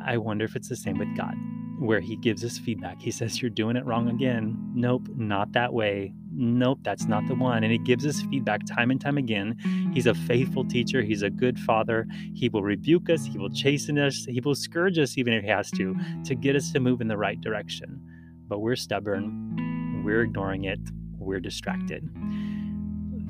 I 0.04 0.16
wonder 0.16 0.44
if 0.44 0.56
it's 0.56 0.68
the 0.68 0.76
same 0.76 0.98
with 0.98 1.14
God 1.16 1.34
where 1.80 2.00
he 2.00 2.14
gives 2.14 2.44
us 2.44 2.58
feedback. 2.58 3.00
He 3.00 3.10
says, 3.10 3.40
You're 3.40 3.50
doing 3.50 3.76
it 3.76 3.84
wrong 3.86 4.08
again. 4.08 4.56
Nope, 4.74 5.08
not 5.16 5.52
that 5.52 5.72
way. 5.72 6.12
Nope, 6.42 6.78
that's 6.82 7.04
not 7.04 7.28
the 7.28 7.34
one. 7.34 7.62
And 7.64 7.70
he 7.70 7.76
gives 7.76 8.06
us 8.06 8.22
feedback 8.22 8.64
time 8.64 8.90
and 8.90 8.98
time 8.98 9.18
again. 9.18 9.58
He's 9.92 10.06
a 10.06 10.14
faithful 10.14 10.64
teacher. 10.64 11.02
He's 11.02 11.20
a 11.20 11.28
good 11.28 11.58
father. 11.58 12.06
He 12.32 12.48
will 12.48 12.62
rebuke 12.62 13.10
us. 13.10 13.26
He 13.26 13.36
will 13.36 13.50
chasten 13.50 13.98
us. 13.98 14.24
He 14.24 14.40
will 14.40 14.54
scourge 14.54 14.98
us, 14.98 15.18
even 15.18 15.34
if 15.34 15.44
he 15.44 15.50
has 15.50 15.70
to, 15.72 15.94
to 16.24 16.34
get 16.34 16.56
us 16.56 16.72
to 16.72 16.80
move 16.80 17.02
in 17.02 17.08
the 17.08 17.18
right 17.18 17.38
direction. 17.42 18.00
But 18.48 18.60
we're 18.60 18.76
stubborn. 18.76 20.02
We're 20.02 20.22
ignoring 20.22 20.64
it. 20.64 20.80
We're 21.18 21.40
distracted. 21.40 22.08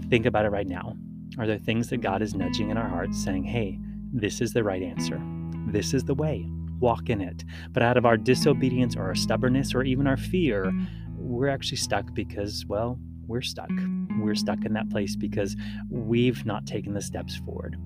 Think 0.09 0.25
about 0.25 0.45
it 0.45 0.51
right 0.51 0.69
now. 0.69 0.97
Are 1.37 1.49
there 1.49 1.59
things 1.59 1.89
that 1.89 2.03
God 2.03 2.23
is 2.23 2.37
nudging 2.37 2.71
in 2.71 2.77
our 2.77 2.89
hearts 2.89 3.21
saying, 3.21 3.43
Hey, 3.43 3.81
this 4.13 4.41
is 4.41 4.53
the 4.53 4.63
right 4.63 4.85
answer? 4.85 5.21
This 5.67 5.95
is 5.95 6.05
the 6.05 6.15
way 6.15 6.47
walk 6.79 7.11
in 7.11 7.21
it. 7.21 7.45
But 7.73 7.83
out 7.83 7.99
of 7.99 8.07
our 8.07 8.17
disobedience 8.17 8.97
or 8.97 9.03
our 9.03 9.15
stubbornness 9.15 9.75
or 9.75 9.83
even 9.83 10.07
our 10.07 10.17
fear, 10.17 10.73
we're 11.21 11.49
actually 11.49 11.77
stuck 11.77 12.15
because, 12.15 12.65
well, 12.67 12.99
we're 13.27 13.43
stuck. 13.43 13.71
We're 14.19 14.35
stuck 14.35 14.65
in 14.65 14.73
that 14.73 14.91
place 14.91 15.15
because 15.15 15.57
we've 15.89 16.45
not 16.45 16.67
taken 16.67 16.95
the 16.95 17.03
steps 17.03 17.37
forward. 17.37 17.77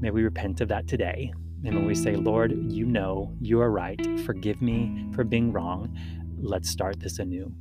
May 0.00 0.10
we 0.10 0.22
repent 0.22 0.60
of 0.60 0.68
that 0.68 0.86
today. 0.86 1.32
And 1.64 1.74
when 1.74 1.86
we 1.86 1.94
say, 1.94 2.16
Lord, 2.16 2.52
you 2.70 2.84
know, 2.84 3.34
you 3.40 3.60
are 3.60 3.70
right, 3.70 3.98
forgive 4.20 4.60
me 4.60 5.06
for 5.14 5.24
being 5.24 5.50
wrong, 5.50 5.96
let's 6.38 6.68
start 6.68 7.00
this 7.00 7.18
anew. 7.18 7.54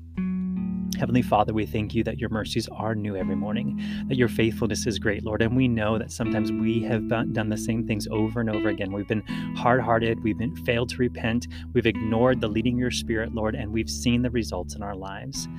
Heavenly 1.03 1.21
Father, 1.21 1.53
we 1.53 1.65
thank 1.65 1.93
you 1.93 2.01
that 2.05 2.17
your 2.17 2.29
mercies 2.29 2.69
are 2.69 2.95
new 2.95 3.17
every 3.17 3.35
morning, 3.35 3.83
that 4.07 4.15
your 4.15 4.29
faithfulness 4.29 4.87
is 4.87 4.99
great, 4.99 5.25
Lord. 5.25 5.41
And 5.41 5.53
we 5.53 5.67
know 5.67 5.97
that 5.97 6.13
sometimes 6.13 6.49
we 6.49 6.81
have 6.83 7.09
done 7.09 7.49
the 7.49 7.57
same 7.57 7.85
things 7.85 8.07
over 8.09 8.39
and 8.39 8.49
over 8.49 8.69
again. 8.69 8.93
We've 8.93 9.05
been 9.05 9.25
hard 9.57 9.81
hearted, 9.81 10.23
we've 10.23 10.37
been 10.37 10.55
failed 10.55 10.87
to 10.91 10.95
repent, 10.95 11.49
we've 11.73 11.85
ignored 11.85 12.39
the 12.39 12.47
leading 12.47 12.75
of 12.75 12.79
your 12.79 12.91
spirit, 12.91 13.35
Lord, 13.35 13.53
and 13.53 13.73
we've 13.73 13.89
seen 13.89 14.21
the 14.21 14.29
results 14.29 14.75
in 14.75 14.81
our 14.81 14.95
lives. 14.95 15.49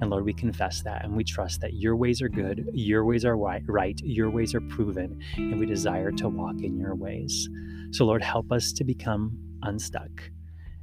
And 0.00 0.08
Lord, 0.08 0.24
we 0.24 0.32
confess 0.32 0.80
that 0.84 1.04
and 1.04 1.14
we 1.14 1.24
trust 1.24 1.60
that 1.60 1.74
your 1.74 1.94
ways 1.94 2.22
are 2.22 2.30
good, 2.30 2.66
your 2.72 3.04
ways 3.04 3.26
are 3.26 3.36
right, 3.36 4.00
your 4.02 4.30
ways 4.30 4.54
are 4.54 4.62
proven, 4.62 5.20
and 5.36 5.60
we 5.60 5.66
desire 5.66 6.10
to 6.12 6.30
walk 6.30 6.62
in 6.62 6.78
your 6.78 6.94
ways. 6.94 7.50
So, 7.90 8.06
Lord, 8.06 8.22
help 8.22 8.50
us 8.50 8.72
to 8.72 8.82
become 8.82 9.36
unstuck. 9.60 10.22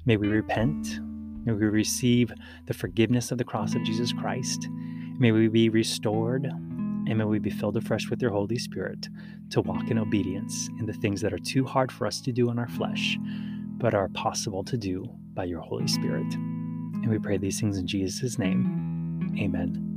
May 0.05 0.17
we 0.17 0.27
repent 0.27 0.99
May 1.45 1.53
we 1.53 1.65
receive 1.65 2.31
the 2.65 2.73
forgiveness 2.73 3.31
of 3.31 3.37
the 3.37 3.43
cross 3.43 3.75
of 3.75 3.83
Jesus 3.83 4.13
Christ. 4.13 4.67
May 5.19 5.31
we 5.31 5.47
be 5.47 5.69
restored 5.69 6.45
and 6.45 7.17
may 7.17 7.25
we 7.25 7.39
be 7.39 7.49
filled 7.49 7.77
afresh 7.77 8.09
with 8.09 8.21
your 8.21 8.31
Holy 8.31 8.57
Spirit 8.57 9.09
to 9.49 9.61
walk 9.61 9.89
in 9.89 9.97
obedience 9.97 10.69
in 10.79 10.85
the 10.85 10.93
things 10.93 11.21
that 11.21 11.33
are 11.33 11.39
too 11.39 11.65
hard 11.65 11.91
for 11.91 12.07
us 12.07 12.21
to 12.21 12.31
do 12.31 12.49
in 12.49 12.57
our 12.57 12.69
flesh, 12.69 13.17
but 13.77 13.93
are 13.93 14.09
possible 14.09 14.63
to 14.63 14.77
do 14.77 15.05
by 15.33 15.43
your 15.43 15.59
Holy 15.59 15.87
Spirit. 15.87 16.33
And 16.33 17.09
we 17.09 17.19
pray 17.19 17.37
these 17.37 17.59
things 17.59 17.77
in 17.77 17.87
Jesus' 17.87 18.39
name. 18.39 19.35
Amen. 19.37 19.92